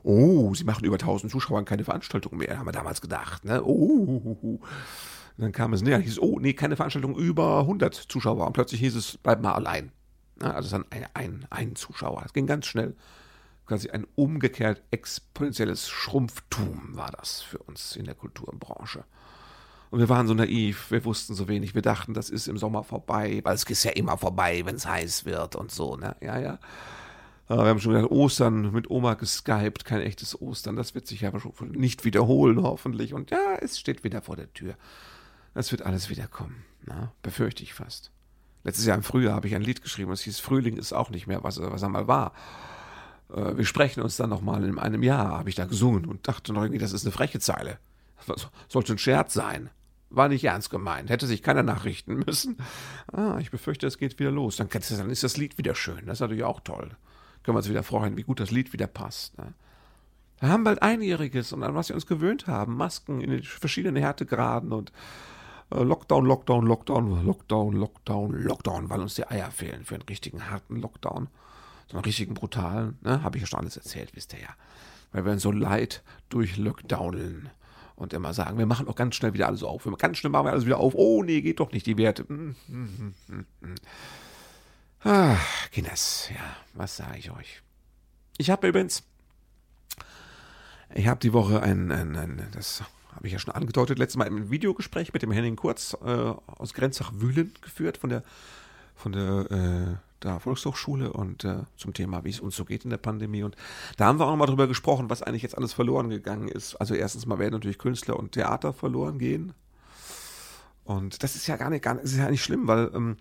oh, 0.02 0.54
sie 0.54 0.64
machen 0.64 0.86
über 0.86 0.94
1000 0.94 1.30
Zuschauern 1.30 1.66
keine 1.66 1.84
Veranstaltungen 1.84 2.38
mehr, 2.38 2.58
haben 2.58 2.64
wir 2.64 2.72
damals 2.72 3.02
gedacht. 3.02 3.44
Ne? 3.44 3.62
Oh, 3.62 4.58
dann 5.36 5.52
kam 5.52 5.74
es 5.74 5.82
näher, 5.82 5.98
hieß, 5.98 6.18
oh, 6.20 6.38
nee, 6.40 6.54
keine 6.54 6.76
Veranstaltung 6.76 7.14
über 7.16 7.60
100 7.60 7.94
Zuschauer. 7.94 8.46
Und 8.46 8.54
plötzlich 8.54 8.80
hieß 8.80 8.96
es, 8.96 9.18
bleib 9.18 9.42
mal 9.42 9.52
allein. 9.52 9.92
Also 10.40 10.70
dann 10.70 10.86
ein, 10.88 11.04
ein, 11.12 11.46
ein 11.50 11.76
Zuschauer. 11.76 12.22
Das 12.22 12.32
ging 12.32 12.46
ganz 12.46 12.64
schnell 12.64 12.96
quasi 13.66 13.90
ein 13.90 14.06
umgekehrt 14.14 14.82
exponentielles 14.90 15.88
Schrumpftum 15.88 16.96
war 16.96 17.10
das 17.10 17.42
für 17.42 17.58
uns 17.58 17.96
in 17.96 18.04
der 18.04 18.14
Kulturbranche. 18.14 19.04
Und 19.90 20.00
wir 20.00 20.08
waren 20.08 20.26
so 20.26 20.34
naiv, 20.34 20.90
wir 20.90 21.04
wussten 21.04 21.34
so 21.34 21.48
wenig, 21.48 21.74
wir 21.74 21.82
dachten, 21.82 22.14
das 22.14 22.30
ist 22.30 22.48
im 22.48 22.58
Sommer 22.58 22.84
vorbei, 22.84 23.40
weil 23.44 23.54
es 23.54 23.64
ist 23.64 23.84
ja 23.84 23.92
immer 23.92 24.18
vorbei, 24.18 24.62
wenn 24.64 24.76
es 24.76 24.86
heiß 24.86 25.24
wird 25.24 25.56
und 25.56 25.70
so, 25.70 25.96
ne? 25.96 26.16
Ja, 26.20 26.38
ja. 26.38 26.58
Wir 27.48 27.58
haben 27.58 27.78
schon 27.78 27.92
gedacht, 27.92 28.10
Ostern 28.10 28.72
mit 28.72 28.90
Oma 28.90 29.14
geskypt, 29.14 29.84
kein 29.84 30.00
echtes 30.00 30.40
Ostern, 30.40 30.74
das 30.74 30.96
wird 30.96 31.06
sich 31.06 31.20
ja 31.20 31.30
nicht 31.60 32.04
wiederholen, 32.04 32.60
hoffentlich. 32.60 33.14
Und 33.14 33.30
ja, 33.30 33.56
es 33.60 33.78
steht 33.78 34.02
wieder 34.02 34.20
vor 34.20 34.34
der 34.34 34.52
Tür. 34.52 34.74
Es 35.54 35.70
wird 35.70 35.82
alles 35.82 36.10
wiederkommen, 36.10 36.64
na? 36.84 37.12
befürchte 37.22 37.62
ich 37.62 37.72
fast. 37.72 38.10
Letztes 38.64 38.84
Jahr 38.84 38.96
im 38.96 39.04
Frühjahr 39.04 39.36
habe 39.36 39.46
ich 39.46 39.54
ein 39.54 39.62
Lied 39.62 39.80
geschrieben, 39.80 40.10
es 40.10 40.22
hieß 40.22 40.40
Frühling 40.40 40.76
ist 40.76 40.92
auch 40.92 41.10
nicht 41.10 41.28
mehr, 41.28 41.44
was, 41.44 41.60
was 41.60 41.82
er 41.82 41.88
mal 41.88 42.08
war 42.08 42.32
wir 43.28 43.64
sprechen 43.64 44.02
uns 44.02 44.16
dann 44.16 44.30
nochmal 44.30 44.64
in 44.64 44.78
einem 44.78 45.02
Jahr, 45.02 45.38
habe 45.38 45.48
ich 45.48 45.56
da 45.56 45.64
gesungen 45.64 46.04
und 46.04 46.28
dachte 46.28 46.52
noch 46.52 46.62
irgendwie, 46.62 46.78
das 46.78 46.92
ist 46.92 47.04
eine 47.04 47.12
freche 47.12 47.40
Zeile. 47.40 47.78
Das 48.26 48.48
sollte 48.68 48.92
ein 48.92 48.98
Scherz 48.98 49.34
sein. 49.34 49.70
War 50.08 50.28
nicht 50.28 50.44
ernst 50.44 50.70
gemeint, 50.70 51.10
hätte 51.10 51.26
sich 51.26 51.42
keiner 51.42 51.64
nachrichten 51.64 52.22
müssen. 52.26 52.58
Ah, 53.12 53.38
ich 53.40 53.50
befürchte, 53.50 53.86
es 53.86 53.98
geht 53.98 54.18
wieder 54.18 54.30
los. 54.30 54.56
Dann, 54.56 54.68
dann 54.68 55.10
ist 55.10 55.24
das 55.24 55.36
Lied 55.36 55.58
wieder 55.58 55.74
schön. 55.74 56.06
Das 56.06 56.18
ist 56.18 56.20
natürlich 56.20 56.44
auch 56.44 56.60
toll. 56.60 56.90
Können 57.42 57.56
wir 57.56 57.58
uns 57.58 57.68
wieder 57.68 57.82
freuen, 57.82 58.16
wie 58.16 58.22
gut 58.22 58.38
das 58.38 58.52
Lied 58.52 58.72
wieder 58.72 58.86
passt. 58.86 59.36
Ne? 59.38 59.52
Wir 60.38 60.48
haben 60.48 60.64
bald 60.64 60.82
Einjähriges 60.82 61.52
und 61.52 61.64
an 61.64 61.74
was 61.74 61.88
wir 61.88 61.96
uns 61.96 62.06
gewöhnt 62.06 62.46
haben. 62.46 62.76
Masken 62.76 63.20
in 63.20 63.30
den 63.30 63.42
verschiedenen 63.42 63.96
Härtegraden 63.96 64.72
und 64.72 64.92
äh, 65.70 65.82
Lockdown, 65.82 66.24
Lockdown, 66.24 66.66
Lockdown, 66.66 67.26
Lockdown, 67.26 67.72
Lockdown, 67.72 68.42
Lockdown, 68.42 68.90
weil 68.90 69.00
uns 69.00 69.16
die 69.16 69.26
Eier 69.26 69.50
fehlen 69.50 69.84
für 69.84 69.96
einen 69.96 70.02
richtigen 70.02 70.50
harten 70.50 70.76
Lockdown 70.76 71.28
so 71.86 71.96
einen 71.96 72.04
richtigen 72.04 72.34
brutalen, 72.34 72.98
ne? 73.02 73.22
Habe 73.22 73.36
ich 73.36 73.42
ja 73.42 73.46
schon 73.46 73.60
alles 73.60 73.76
erzählt, 73.76 74.14
wisst 74.14 74.32
ihr 74.32 74.40
ja. 74.40 74.48
Weil 75.12 75.24
wir 75.24 75.38
so 75.38 75.52
leid 75.52 76.02
durch 76.28 76.56
Lockdownen 76.56 77.50
und 77.94 78.12
immer 78.12 78.34
sagen, 78.34 78.58
wir 78.58 78.66
machen 78.66 78.88
auch 78.88 78.96
ganz 78.96 79.14
schnell 79.14 79.32
wieder 79.34 79.46
alles 79.46 79.62
auf. 79.62 79.88
Ganz 79.98 80.18
schnell 80.18 80.30
machen 80.30 80.46
wir 80.46 80.52
alles 80.52 80.66
wieder 80.66 80.78
auf. 80.78 80.94
Oh 80.94 81.22
nee, 81.22 81.40
geht 81.40 81.60
doch 81.60 81.72
nicht, 81.72 81.86
die 81.86 81.96
Werte. 81.96 82.26
Hm, 82.28 82.56
hm, 82.66 83.14
hm, 83.28 83.74
Ah, 85.04 85.36
Guinness, 85.72 86.30
ja, 86.34 86.56
was 86.74 86.96
sage 86.96 87.18
ich 87.18 87.30
euch? 87.30 87.62
Ich 88.38 88.50
habe 88.50 88.66
übrigens, 88.66 89.04
ich 90.94 91.06
habe 91.06 91.20
die 91.20 91.32
Woche 91.32 91.62
ein, 91.62 91.92
ein, 91.92 92.16
ein 92.16 92.48
das 92.52 92.82
habe 93.14 93.26
ich 93.26 93.32
ja 93.32 93.38
schon 93.38 93.54
angedeutet, 93.54 93.98
letztes 93.98 94.16
Mal 94.18 94.26
im 94.26 94.50
Videogespräch 94.50 95.12
mit 95.12 95.22
dem 95.22 95.30
Henning 95.30 95.56
Kurz 95.56 95.96
äh, 96.04 96.06
aus 96.06 96.74
Grenzach-Wühlen 96.74 97.54
geführt 97.62 97.98
von 97.98 98.10
der 98.10 98.24
von 98.96 99.12
der, 99.12 99.50
äh, 99.50 100.05
der 100.22 100.40
Volkshochschule 100.40 101.12
und 101.12 101.44
äh, 101.44 101.64
zum 101.76 101.92
Thema, 101.92 102.24
wie 102.24 102.30
es 102.30 102.40
uns 102.40 102.56
so 102.56 102.64
geht 102.64 102.84
in 102.84 102.90
der 102.90 102.96
Pandemie. 102.96 103.42
Und 103.42 103.56
da 103.96 104.06
haben 104.06 104.18
wir 104.18 104.26
auch 104.26 104.30
nochmal 104.30 104.48
drüber 104.48 104.66
gesprochen, 104.66 105.10
was 105.10 105.22
eigentlich 105.22 105.42
jetzt 105.42 105.56
alles 105.56 105.72
verloren 105.72 106.08
gegangen 106.08 106.48
ist. 106.48 106.76
Also 106.76 106.94
erstens 106.94 107.26
mal 107.26 107.38
werden 107.38 107.52
natürlich 107.52 107.78
Künstler 107.78 108.18
und 108.18 108.32
Theater 108.32 108.72
verloren 108.72 109.18
gehen. 109.18 109.52
Und 110.84 111.22
das 111.22 111.34
ist 111.36 111.46
ja 111.46 111.56
gar 111.56 111.70
nicht, 111.70 111.82
gar 111.82 111.94
nicht, 111.94 112.04
ist 112.04 112.16
ja 112.16 112.30
nicht 112.30 112.44
schlimm, 112.44 112.68
weil 112.68 112.90
ähm, 112.94 113.16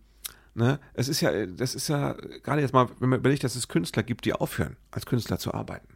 ne, 0.53 0.79
es 0.93 1.07
ist 1.07 1.21
ja, 1.21 1.45
das 1.45 1.75
ist 1.75 1.87
ja 1.87 2.13
gerade 2.43 2.61
jetzt 2.61 2.73
mal, 2.73 2.89
wenn 2.99 3.09
man 3.09 3.19
überlegt, 3.19 3.43
dass 3.43 3.55
es 3.55 3.67
Künstler 3.67 4.03
gibt, 4.03 4.25
die 4.25 4.33
aufhören, 4.33 4.77
als 4.91 5.05
Künstler 5.05 5.39
zu 5.39 5.53
arbeiten. 5.53 5.94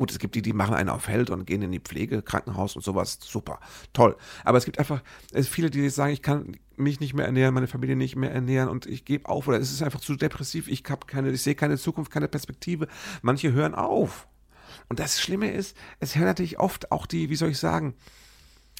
Gut, 0.00 0.10
es 0.12 0.18
gibt 0.18 0.34
die, 0.34 0.40
die 0.40 0.54
machen 0.54 0.74
einen 0.74 0.88
auf 0.88 1.08
Held 1.08 1.28
und 1.28 1.44
gehen 1.44 1.60
in 1.60 1.72
die 1.72 1.78
Pflege, 1.78 2.22
Krankenhaus 2.22 2.74
und 2.74 2.82
sowas. 2.82 3.18
Super, 3.20 3.60
toll. 3.92 4.16
Aber 4.44 4.56
es 4.56 4.64
gibt 4.64 4.78
einfach 4.78 5.02
viele, 5.42 5.68
die 5.68 5.90
sagen, 5.90 6.14
ich 6.14 6.22
kann 6.22 6.56
mich 6.76 7.00
nicht 7.00 7.12
mehr 7.12 7.26
ernähren, 7.26 7.52
meine 7.52 7.66
Familie 7.66 7.96
nicht 7.96 8.16
mehr 8.16 8.32
ernähren 8.32 8.70
und 8.70 8.86
ich 8.86 9.04
gebe 9.04 9.28
auf 9.28 9.46
oder 9.46 9.60
es 9.60 9.70
ist 9.70 9.82
einfach 9.82 10.00
zu 10.00 10.16
depressiv. 10.16 10.68
Ich 10.68 10.84
habe 10.88 11.04
keine, 11.04 11.28
ich 11.28 11.42
sehe 11.42 11.54
keine 11.54 11.76
Zukunft, 11.76 12.10
keine 12.10 12.28
Perspektive. 12.28 12.88
Manche 13.20 13.52
hören 13.52 13.74
auf. 13.74 14.26
Und 14.88 15.00
das 15.00 15.20
Schlimme 15.20 15.52
ist, 15.52 15.76
es 15.98 16.16
hören 16.16 16.28
natürlich 16.28 16.58
oft 16.58 16.90
auch 16.92 17.04
die, 17.04 17.28
wie 17.28 17.36
soll 17.36 17.50
ich 17.50 17.58
sagen, 17.58 17.92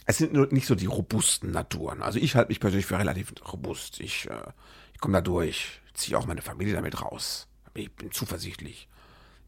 es 0.06 0.16
sind 0.16 0.32
nur 0.32 0.46
nicht 0.50 0.66
so 0.66 0.74
die 0.74 0.86
robusten 0.86 1.50
Naturen. 1.50 2.00
Also 2.00 2.18
ich 2.18 2.34
halte 2.34 2.48
mich 2.48 2.60
persönlich 2.60 2.86
für 2.86 2.98
relativ 2.98 3.34
robust. 3.52 4.00
Ich, 4.00 4.26
äh, 4.30 4.52
ich 4.94 5.00
komme 5.00 5.18
da 5.18 5.20
durch, 5.20 5.82
ziehe 5.92 6.16
auch 6.16 6.24
meine 6.24 6.40
Familie 6.40 6.72
damit 6.72 7.02
raus. 7.02 7.46
Ich 7.74 7.94
bin 7.94 8.10
zuversichtlich 8.10 8.88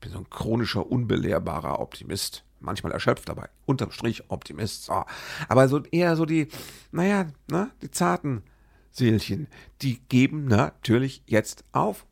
bin 0.02 0.12
so 0.12 0.18
ein 0.18 0.28
chronischer, 0.28 0.86
unbelehrbarer 0.86 1.80
Optimist. 1.80 2.44
Manchmal 2.60 2.92
erschöpft 2.92 3.28
dabei. 3.28 3.48
Unterm 3.64 3.90
Strich 3.90 4.30
Optimist. 4.30 4.84
So. 4.84 5.04
Aber 5.48 5.68
so 5.68 5.82
eher 5.84 6.16
so 6.16 6.26
die, 6.26 6.48
naja, 6.90 7.26
ne, 7.50 7.70
die 7.80 7.90
zarten 7.90 8.42
Seelchen, 8.90 9.48
die 9.80 10.00
geben 10.08 10.44
natürlich 10.44 11.22
jetzt 11.26 11.64
auf. 11.72 12.06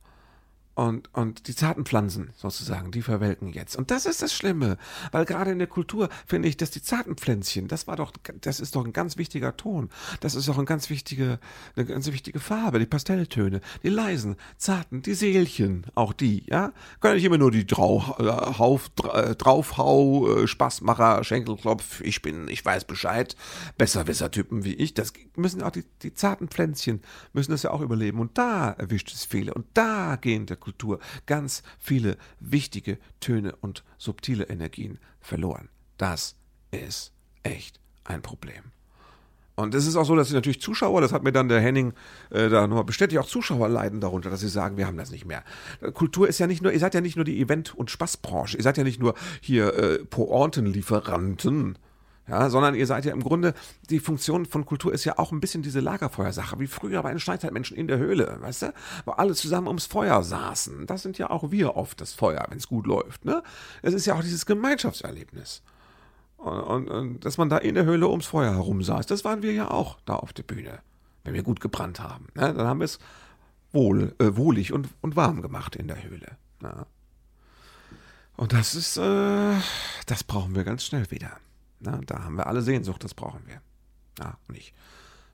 Und, 0.75 1.13
und 1.13 1.49
die 1.49 1.55
zarten 1.55 1.85
Pflanzen 1.85 2.31
sozusagen, 2.37 2.91
die 2.91 3.03
verwelken 3.03 3.53
jetzt. 3.53 3.77
Und 3.77 3.91
das 3.91 4.07
ist 4.07 4.23
das 4.23 4.33
Schlimme, 4.33 4.79
weil 5.13 5.25
gerade 5.25 5.51
in 5.51 5.59
der 5.59 5.67
Kultur 5.67 6.09
finde 6.27 6.49
ich, 6.49 6.57
dass 6.57 6.71
die 6.71 6.81
zarten 6.81 7.17
Pflänzchen, 7.17 7.69
das 7.69 7.87
war 7.87 7.97
doch, 7.97 8.13
das 8.41 8.61
ist 8.61 8.77
doch 8.77 8.85
ein 8.85 8.93
ganz 8.93 9.17
wichtiger 9.17 9.57
Ton. 9.57 9.91
Das 10.21 10.35
ist 10.35 10.49
auch 10.49 10.59
ein 10.59 10.67
ganz 10.67 10.89
wichtige, 10.89 11.39
eine 11.77 11.85
ganz 11.85 12.07
wichtige 12.07 12.41
Farbe, 12.41 12.79
die 12.79 12.87
Pastelltöne, 12.87 13.61
die 13.83 13.89
leisen, 13.89 14.37
zarten, 14.57 15.03
die 15.03 15.15
Seelchen, 15.15 15.87
auch 15.95 16.13
die, 16.13 16.45
ja. 16.47 16.73
Kann 17.01 17.15
nicht 17.15 17.25
immer 17.25 17.39
nur 17.39 17.51
die 17.51 17.67
Drau, 17.67 18.17
äh, 18.19 19.35
Draufhau, 19.35 20.43
äh, 20.43 20.47
Spaßmacher, 20.47 21.25
Schenkelklopf, 21.25 22.01
ich 22.01 22.23
bin, 22.23 22.49
ich 22.49 22.65
weiß 22.65 22.85
Bescheid, 22.85 23.37
Besserwisser-Typen 23.77 24.65
wie 24.65 24.75
ich, 24.75 24.95
das 24.95 25.13
müssen 25.37 25.63
auch 25.63 25.73
die, 25.73 25.85
die 26.03 26.15
zarten 26.15 26.49
Pflänzchen, 26.49 27.03
müssen 27.33 27.51
das 27.51 27.65
ja 27.65 27.71
auch 27.71 27.81
überleben. 27.81 28.21
Und 28.21 28.39
da 28.39 28.71
erwischt 28.71 29.13
es 29.13 29.25
viele. 29.25 29.53
Und 29.55 29.67
da 29.75 30.17
gehen 30.17 30.47
der 30.47 30.57
Kultur 30.61 31.01
ganz 31.27 31.63
viele 31.79 32.17
wichtige 32.39 32.99
Töne 33.21 33.57
und 33.57 33.85
subtile 33.99 34.45
Energien 34.45 34.99
verloren. 35.21 35.69
Das 35.99 36.37
ist 36.71 37.13
echt 37.43 37.81
ein 38.05 38.23
Problem. 38.23 38.63
Und 39.61 39.75
es 39.75 39.87
ist 39.87 39.97
auch 39.97 40.05
so, 40.05 40.17
dass 40.17 40.29
sie 40.29 40.35
natürlich 40.35 40.61
Zuschauer, 40.61 41.01
das 41.03 41.13
hat 41.13 41.23
mir 41.23 41.33
dann 41.33 41.49
der 41.49 41.61
Henning 41.61 41.93
äh, 42.31 42.49
da 42.49 42.67
nochmal 42.67 42.85
bestätigt, 42.85 43.21
auch 43.21 43.27
Zuschauer 43.27 43.69
leiden 43.69 44.01
darunter, 44.01 44.31
dass 44.31 44.41
sie 44.41 44.49
sagen, 44.49 44.77
wir 44.79 44.87
haben 44.87 44.97
das 44.97 45.11
nicht 45.11 45.27
mehr. 45.27 45.45
Kultur 45.93 46.29
ist 46.29 46.39
ja 46.39 46.47
nicht 46.47 46.63
nur, 46.63 46.73
ihr 46.73 46.79
seid 46.79 46.95
ja 46.95 47.01
nicht 47.01 47.17
nur 47.17 47.27
die 47.27 47.41
Event- 47.41 47.75
und 47.75 47.91
Spaßbranche, 47.91 48.57
ihr 48.57 48.63
seid 48.63 48.79
ja 48.79 48.85
nicht 48.85 49.01
nur 49.01 49.15
hier 49.41 49.75
äh, 49.75 49.99
Pointenlieferanten, 50.07 51.77
ja, 52.31 52.49
sondern 52.49 52.77
ihr 52.77 52.87
seid 52.87 53.05
ja 53.05 53.13
im 53.13 53.25
Grunde, 53.25 53.55
die 53.91 53.99
Funktion 53.99 54.47
von 54.47 54.65
Kultur 54.65 54.95
ist 54.95 55.05
ja 55.05 55.19
auch 55.19 55.33
ein 55.33 55.41
bisschen 55.41 55.63
diese 55.63 55.81
Lagerfeuersache, 55.81 56.61
wie 56.61 56.69
früher 56.69 57.03
bei 57.03 57.11
den 57.11 57.19
Steinzeitmenschen 57.19 57.77
in 57.77 57.89
der 57.89 57.99
Höhle, 57.99 58.39
weißt 58.41 58.63
du? 58.63 58.75
Wo 59.05 59.11
alle 59.13 59.35
zusammen 59.35 59.67
ums 59.67 59.87
Feuer 59.87 60.23
saßen. 60.23 60.87
Das 60.87 61.03
sind 61.03 61.19
ja 61.19 61.29
auch 61.29 61.51
wir 61.51 61.77
oft, 61.77 62.01
das 62.01 62.13
Feuer, 62.13 62.47
wenn 62.49 62.59
es 62.59 62.69
gut 62.69 62.87
läuft, 62.87 63.25
ne? 63.25 63.43
Es 63.83 63.95
ist 63.95 64.07
ja 64.07 64.15
auch 64.15 64.23
dieses 64.23 64.47
Gemeinschaftserlebnis. 64.47 65.63
Und, 66.37 66.61
und, 66.61 66.89
und, 66.89 67.25
dass 67.25 67.37
man 67.37 67.49
da 67.49 67.59
in 67.59 67.75
der 67.75 67.85
Höhle 67.85 68.09
ums 68.09 68.27
Feuer 68.27 68.53
herum 68.53 68.83
saß, 68.83 69.07
das 69.07 69.25
waren 69.25 69.43
wir 69.43 69.53
ja 69.53 69.69
auch 69.69 69.99
da 70.05 70.15
auf 70.15 70.33
der 70.33 70.45
Bühne, 70.45 70.79
wenn 71.25 71.35
wir 71.35 71.43
gut 71.43 71.61
gebrannt 71.61 71.99
haben. 71.99 72.29
Ne? 72.35 72.55
Dann 72.55 72.67
haben 72.67 72.79
wir 72.79 72.85
es 72.85 73.01
wohl, 73.73 74.15
äh, 74.21 74.37
wohlig 74.37 74.73
und, 74.73 74.89
und 75.01 75.17
warm 75.17 75.43
gemacht 75.43 75.75
in 75.75 75.89
der 75.89 76.01
Höhle. 76.03 76.37
Ne? 76.61 76.87
Und 78.37 78.53
das 78.53 78.77
ist, 78.77 78.99
äh, 78.99 79.55
das 80.07 80.23
brauchen 80.23 80.55
wir 80.55 80.63
ganz 80.63 80.85
schnell 80.85 81.11
wieder. 81.11 81.33
Na, 81.81 82.01
da 82.07 82.25
haben 82.25 82.37
wir 82.37 82.47
alle 82.47 82.63
Sehnsucht, 82.63 83.03
das 83.03 83.15
brauchen 83.15 83.43
wir. 83.47 83.61
Ja, 84.19 84.39
und 84.49 84.57
ich 84.57 84.75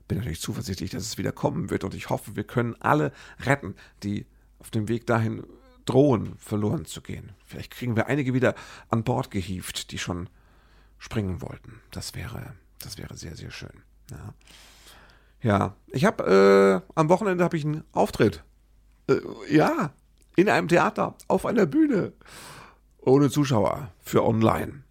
bin 0.07 0.17
natürlich 0.17 0.41
zuversichtlich, 0.41 0.91
dass 0.91 1.03
es 1.03 1.17
wieder 1.17 1.31
kommen 1.31 1.69
wird 1.69 1.83
und 1.83 1.93
ich 1.93 2.09
hoffe, 2.09 2.35
wir 2.35 2.45
können 2.45 2.75
alle 2.79 3.11
retten, 3.41 3.75
die 4.03 4.25
auf 4.59 4.71
dem 4.71 4.87
Weg 4.87 5.05
dahin 5.05 5.43
drohen, 5.85 6.37
verloren 6.37 6.85
zu 6.85 7.01
gehen. 7.01 7.31
Vielleicht 7.45 7.71
kriegen 7.71 7.95
wir 7.95 8.07
einige 8.07 8.33
wieder 8.33 8.55
an 8.89 9.03
Bord 9.03 9.31
gehievt, 9.31 9.91
die 9.91 9.97
schon 9.97 10.29
springen 10.97 11.41
wollten. 11.41 11.81
Das 11.91 12.15
wäre, 12.15 12.53
das 12.79 12.97
wäre 12.97 13.17
sehr, 13.17 13.35
sehr 13.35 13.51
schön. 13.51 13.83
Ja, 14.11 14.33
ja 15.41 15.75
ich 15.87 16.05
habe 16.05 16.83
äh, 16.85 16.91
am 16.95 17.09
Wochenende 17.09 17.43
habe 17.43 17.57
ich 17.57 17.65
einen 17.65 17.83
Auftritt. 17.91 18.43
Äh, 19.09 19.19
ja, 19.49 19.93
in 20.35 20.49
einem 20.49 20.67
Theater, 20.67 21.15
auf 21.27 21.45
einer 21.45 21.65
Bühne, 21.65 22.13
ohne 22.99 23.29
Zuschauer, 23.29 23.91
für 23.99 24.23
online. 24.23 24.83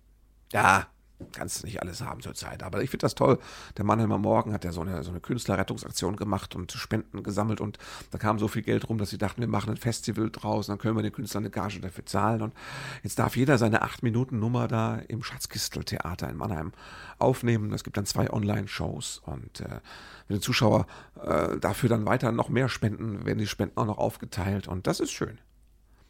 Ja, 0.52 0.88
kannst 1.32 1.64
nicht 1.64 1.82
alles 1.82 2.00
haben 2.00 2.20
zurzeit. 2.20 2.62
Aber 2.62 2.82
ich 2.82 2.90
finde 2.90 3.02
das 3.04 3.14
toll. 3.14 3.38
Der 3.76 3.84
Mannheimer 3.84 4.18
Morgen 4.18 4.52
hat 4.52 4.64
ja 4.64 4.72
so 4.72 4.82
eine, 4.82 5.02
so 5.02 5.10
eine 5.10 5.20
Künstlerrettungsaktion 5.20 6.16
gemacht 6.16 6.54
und 6.54 6.72
Spenden 6.72 7.22
gesammelt 7.22 7.60
und 7.60 7.78
da 8.10 8.18
kam 8.18 8.38
so 8.38 8.48
viel 8.48 8.62
Geld 8.62 8.88
rum, 8.88 8.98
dass 8.98 9.10
sie 9.10 9.18
dachten, 9.18 9.40
wir 9.40 9.48
machen 9.48 9.70
ein 9.70 9.76
Festival 9.76 10.30
draus, 10.30 10.66
dann 10.66 10.78
können 10.78 10.96
wir 10.96 11.02
den 11.02 11.12
Künstlern 11.12 11.44
eine 11.44 11.50
Gage 11.50 11.80
dafür 11.80 12.04
zahlen 12.06 12.42
und 12.42 12.54
jetzt 13.02 13.18
darf 13.18 13.36
jeder 13.36 13.58
seine 13.58 13.82
8-Minuten-Nummer 13.82 14.68
da 14.68 14.96
im 14.96 15.22
Schatzkistel-Theater 15.22 16.28
in 16.28 16.36
Mannheim 16.36 16.72
aufnehmen. 17.18 17.72
Es 17.72 17.84
gibt 17.84 17.96
dann 17.96 18.06
zwei 18.06 18.30
Online-Shows 18.30 19.22
und 19.24 19.60
äh, 19.60 19.80
wenn 20.28 20.36
die 20.36 20.42
Zuschauer 20.42 20.86
äh, 21.22 21.58
dafür 21.58 21.88
dann 21.88 22.06
weiter 22.06 22.32
noch 22.32 22.48
mehr 22.48 22.68
spenden, 22.68 23.24
werden 23.24 23.38
die 23.38 23.46
Spenden 23.46 23.78
auch 23.78 23.86
noch 23.86 23.98
aufgeteilt 23.98 24.68
und 24.68 24.86
das 24.86 25.00
ist 25.00 25.12
schön. 25.12 25.38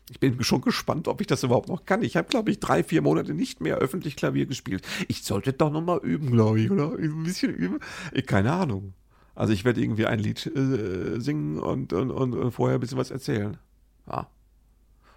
Ich 0.08 0.20
bin 0.20 0.42
schon 0.44 0.60
gespannt, 0.60 1.08
ob 1.08 1.20
ich 1.20 1.26
das 1.26 1.42
überhaupt 1.42 1.68
noch 1.68 1.84
kann. 1.84 2.02
Ich 2.02 2.16
habe, 2.16 2.28
glaube 2.28 2.50
ich, 2.50 2.60
drei, 2.60 2.84
vier 2.84 3.02
Monate 3.02 3.34
nicht 3.34 3.60
mehr 3.60 3.78
öffentlich 3.78 4.14
Klavier 4.14 4.46
gespielt. 4.46 4.86
Ich 5.08 5.24
sollte 5.24 5.52
doch 5.52 5.70
noch 5.70 5.82
mal 5.82 5.98
üben, 5.98 6.30
glaube 6.30 6.60
ich, 6.60 6.70
oder? 6.70 6.92
Ein 6.92 7.24
bisschen 7.24 7.52
üben. 7.52 7.80
Keine 8.26 8.52
Ahnung. 8.52 8.94
Also 9.34 9.52
ich 9.52 9.64
werde 9.64 9.82
irgendwie 9.82 10.06
ein 10.06 10.18
Lied 10.18 10.46
äh, 10.46 11.20
singen 11.20 11.58
und, 11.58 11.92
und, 11.92 12.10
und, 12.10 12.34
und, 12.34 12.52
vorher 12.52 12.78
ein 12.78 12.80
bisschen 12.80 12.98
was 12.98 13.10
erzählen. 13.10 13.58
Ja. 14.10 14.28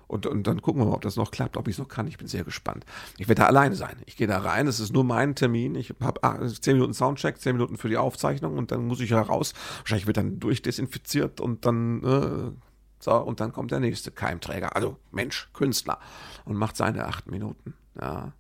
Und, 0.08 0.26
und 0.26 0.48
dann 0.48 0.62
gucken 0.62 0.82
wir 0.82 0.88
mal, 0.88 0.96
ob 0.96 1.02
das 1.02 1.18
noch 1.18 1.30
klappt, 1.30 1.56
ob 1.56 1.68
ich 1.68 1.76
es 1.76 1.80
noch 1.80 1.88
kann. 1.88 2.08
Ich 2.08 2.18
bin 2.18 2.28
sehr 2.28 2.44
gespannt. 2.44 2.84
Ich 3.20 3.28
werde 3.28 3.44
da 3.44 3.48
alleine 3.48 3.76
sein. 3.76 3.96
Ich 4.08 4.18
gehe 4.18 4.26
da 4.26 4.40
rein. 4.40 4.66
Es 4.66 4.80
ist 4.80 4.92
nur 4.92 5.04
mein 5.04 5.36
Termin. 5.36 5.76
Ich 5.76 5.94
habe 6.02 6.24
ah, 6.24 6.48
zehn 6.48 6.74
Minuten 6.74 6.96
Soundcheck, 6.96 7.40
zehn 7.40 7.54
Minuten 7.54 7.78
für 7.78 7.90
die 7.90 7.98
Aufzeichnung 7.98 8.58
und 8.58 8.72
dann 8.72 8.88
muss 8.88 9.02
ich 9.02 9.12
heraus. 9.12 9.54
Wahrscheinlich 9.78 10.08
wird 10.08 10.18
dann 10.18 10.40
durchdesinfiziert 10.40 11.40
und 11.40 11.66
dann 11.66 12.04
äh, 12.04 12.69
so, 13.00 13.14
und 13.16 13.40
dann 13.40 13.54
kommt 13.54 13.72
der 13.72 13.80
nächste 13.80 14.12
Keimträger, 14.12 14.76
also 14.76 14.98
Mensch, 15.12 15.50
Künstler, 15.54 16.00
und 16.46 16.56
macht 16.56 16.76
seine 16.76 17.06
acht 17.06 17.28
Minuten. 17.32 17.74
Ja. 18.00 18.34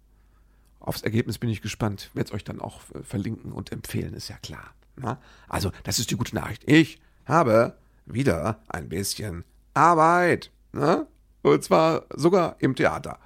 Aufs 0.80 1.02
Ergebnis 1.02 1.38
bin 1.38 1.50
ich 1.50 1.62
gespannt. 1.62 2.10
Werde 2.14 2.30
es 2.30 2.34
euch 2.34 2.44
dann 2.44 2.60
auch 2.60 2.82
äh, 2.94 3.04
verlinken 3.04 3.52
und 3.52 3.72
empfehlen, 3.72 4.14
ist 4.14 4.28
ja 4.28 4.38
klar. 4.38 4.74
Na? 4.96 5.20
Also, 5.48 5.72
das 5.84 6.00
ist 6.00 6.12
die 6.12 6.18
gute 6.18 6.36
Nachricht. 6.36 6.64
Ich 6.66 7.02
habe 7.26 7.76
wieder 8.06 8.60
ein 8.68 8.90
bisschen 8.90 9.44
Arbeit. 9.74 10.52
Na? 10.72 11.08
Und 11.42 11.64
zwar 11.64 12.06
sogar 12.16 12.58
im 12.60 12.76
Theater 12.76 13.20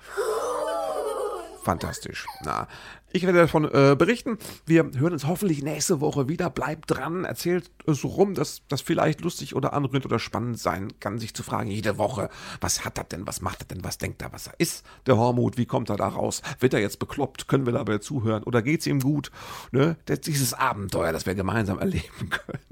fantastisch. 1.63 2.28
Na, 2.43 2.67
ich 3.15 3.23
werde 3.23 3.38
davon 3.38 3.65
äh, 3.65 3.95
berichten. 3.95 4.39
Wir 4.65 4.89
hören 4.95 5.13
uns 5.13 5.28
hoffentlich 5.28 5.62
nächste 5.62 6.02
Woche 6.02 6.28
wieder. 6.28 6.49
Bleibt 6.49 6.89
dran, 6.89 7.26
erzählt 7.26 7.69
es 7.86 8.04
rum, 8.04 8.34
dass 8.34 8.63
das 8.69 8.82
vielleicht 8.82 9.21
lustig 9.21 9.56
oder 9.56 9.73
anrührend 9.73 10.08
oder 10.08 10.17
spannend 10.17 10.60
sein 10.60 10.91
kann, 10.99 11.19
sich 11.19 11.36
zu 11.36 11.43
fragen, 11.43 11.69
jede 11.69 11.99
Woche, 11.99 12.30
was 12.60 12.86
hat 12.86 12.97
er 12.97 13.04
denn, 13.04 13.28
was 13.28 13.39
macht 13.41 13.62
er 13.62 13.67
denn, 13.67 13.84
was 13.84 13.99
denkt 13.99 14.23
er, 14.23 14.34
was 14.34 14.47
er 14.47 14.56
ist, 14.58 14.84
der 15.06 15.15
Hormut, 15.15 15.58
wie 15.58 15.67
kommt 15.67 15.91
er 15.91 15.97
da 15.97 16.08
raus? 16.08 16.41
Wird 16.60 16.73
er 16.73 16.80
jetzt 16.80 16.97
bekloppt? 16.97 17.47
Können 17.47 17.67
wir 17.67 17.73
dabei 17.73 17.99
zuhören? 17.99 18.41
Oder 18.43 18.63
geht 18.63 18.80
es 18.80 18.88
ihm 18.88 18.99
gut? 18.99 19.30
Ne? 19.71 19.95
Dieses 20.26 20.56
Abenteuer, 20.56 21.13
das 21.13 21.28
wir 21.28 21.36
gemeinsam 21.36 21.78
erleben 21.84 22.32
können. 22.32 22.62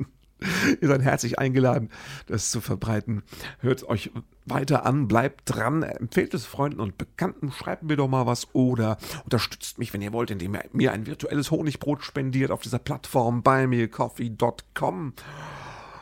Ihr 0.82 0.88
seid 0.88 1.02
herzlich 1.02 1.40
eingeladen, 1.40 1.90
das 2.26 2.50
zu 2.52 2.62
verbreiten. 2.62 3.24
Hört 3.60 3.84
euch 3.88 4.12
weiter 4.46 4.86
an, 4.86 5.08
bleibt 5.08 5.44
dran, 5.46 5.84
empfehlt 5.84 6.34
es 6.34 6.46
Freunden 6.46 6.80
und 6.80 6.98
Bekannten, 6.98 7.52
schreibt 7.52 7.84
mir 7.84 7.96
doch 7.96 8.08
mal 8.08 8.26
was 8.26 8.54
oder 8.54 8.98
unterstützt 9.24 9.78
mich, 9.78 9.94
wenn 9.94 10.02
ihr 10.02 10.14
wollt, 10.14 10.32
indem 10.32 10.56
ihr 10.56 10.64
mir 10.74 10.92
ein 10.92 11.06
virtuelles 11.06 11.52
Honigbrot 11.52 12.04
spendiert 12.04 12.52
auf 12.52 12.62
dieser 12.62 12.80
Plattform 12.80 13.44
buymeacoffee.com. 13.44 15.14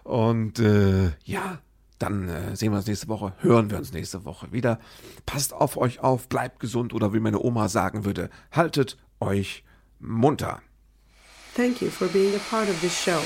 Und 0.04 0.60
äh, 0.60 1.12
ja, 1.25 1.60
Dann 1.99 2.30
äh, 2.30 2.56
sehen 2.56 2.71
wir 2.71 2.78
uns 2.78 2.88
nächste 2.88 3.10
Woche, 3.10 3.34
hören 3.39 3.69
wir 3.69 3.78
uns 3.78 3.91
nächste 3.91 4.23
Woche 4.23 4.52
wieder. 4.54 4.80
Passt 5.25 5.54
auf 5.54 5.75
euch 5.75 5.99
auf, 5.99 6.30
bleibt 6.30 6.60
gesund 6.62 6.93
oder 6.93 7.13
wie 7.13 7.19
meine 7.19 7.39
Oma 7.39 7.67
sagen 7.67 8.06
würde, 8.06 8.30
haltet 8.52 8.97
euch 9.19 9.65
munter. 9.99 10.62
Thank 11.56 11.82
you 11.82 11.89
for 11.89 12.08
being 12.08 12.34
a 12.36 12.39
part 12.49 12.69
of 12.69 12.80
this 12.80 12.97
show. 12.97 13.19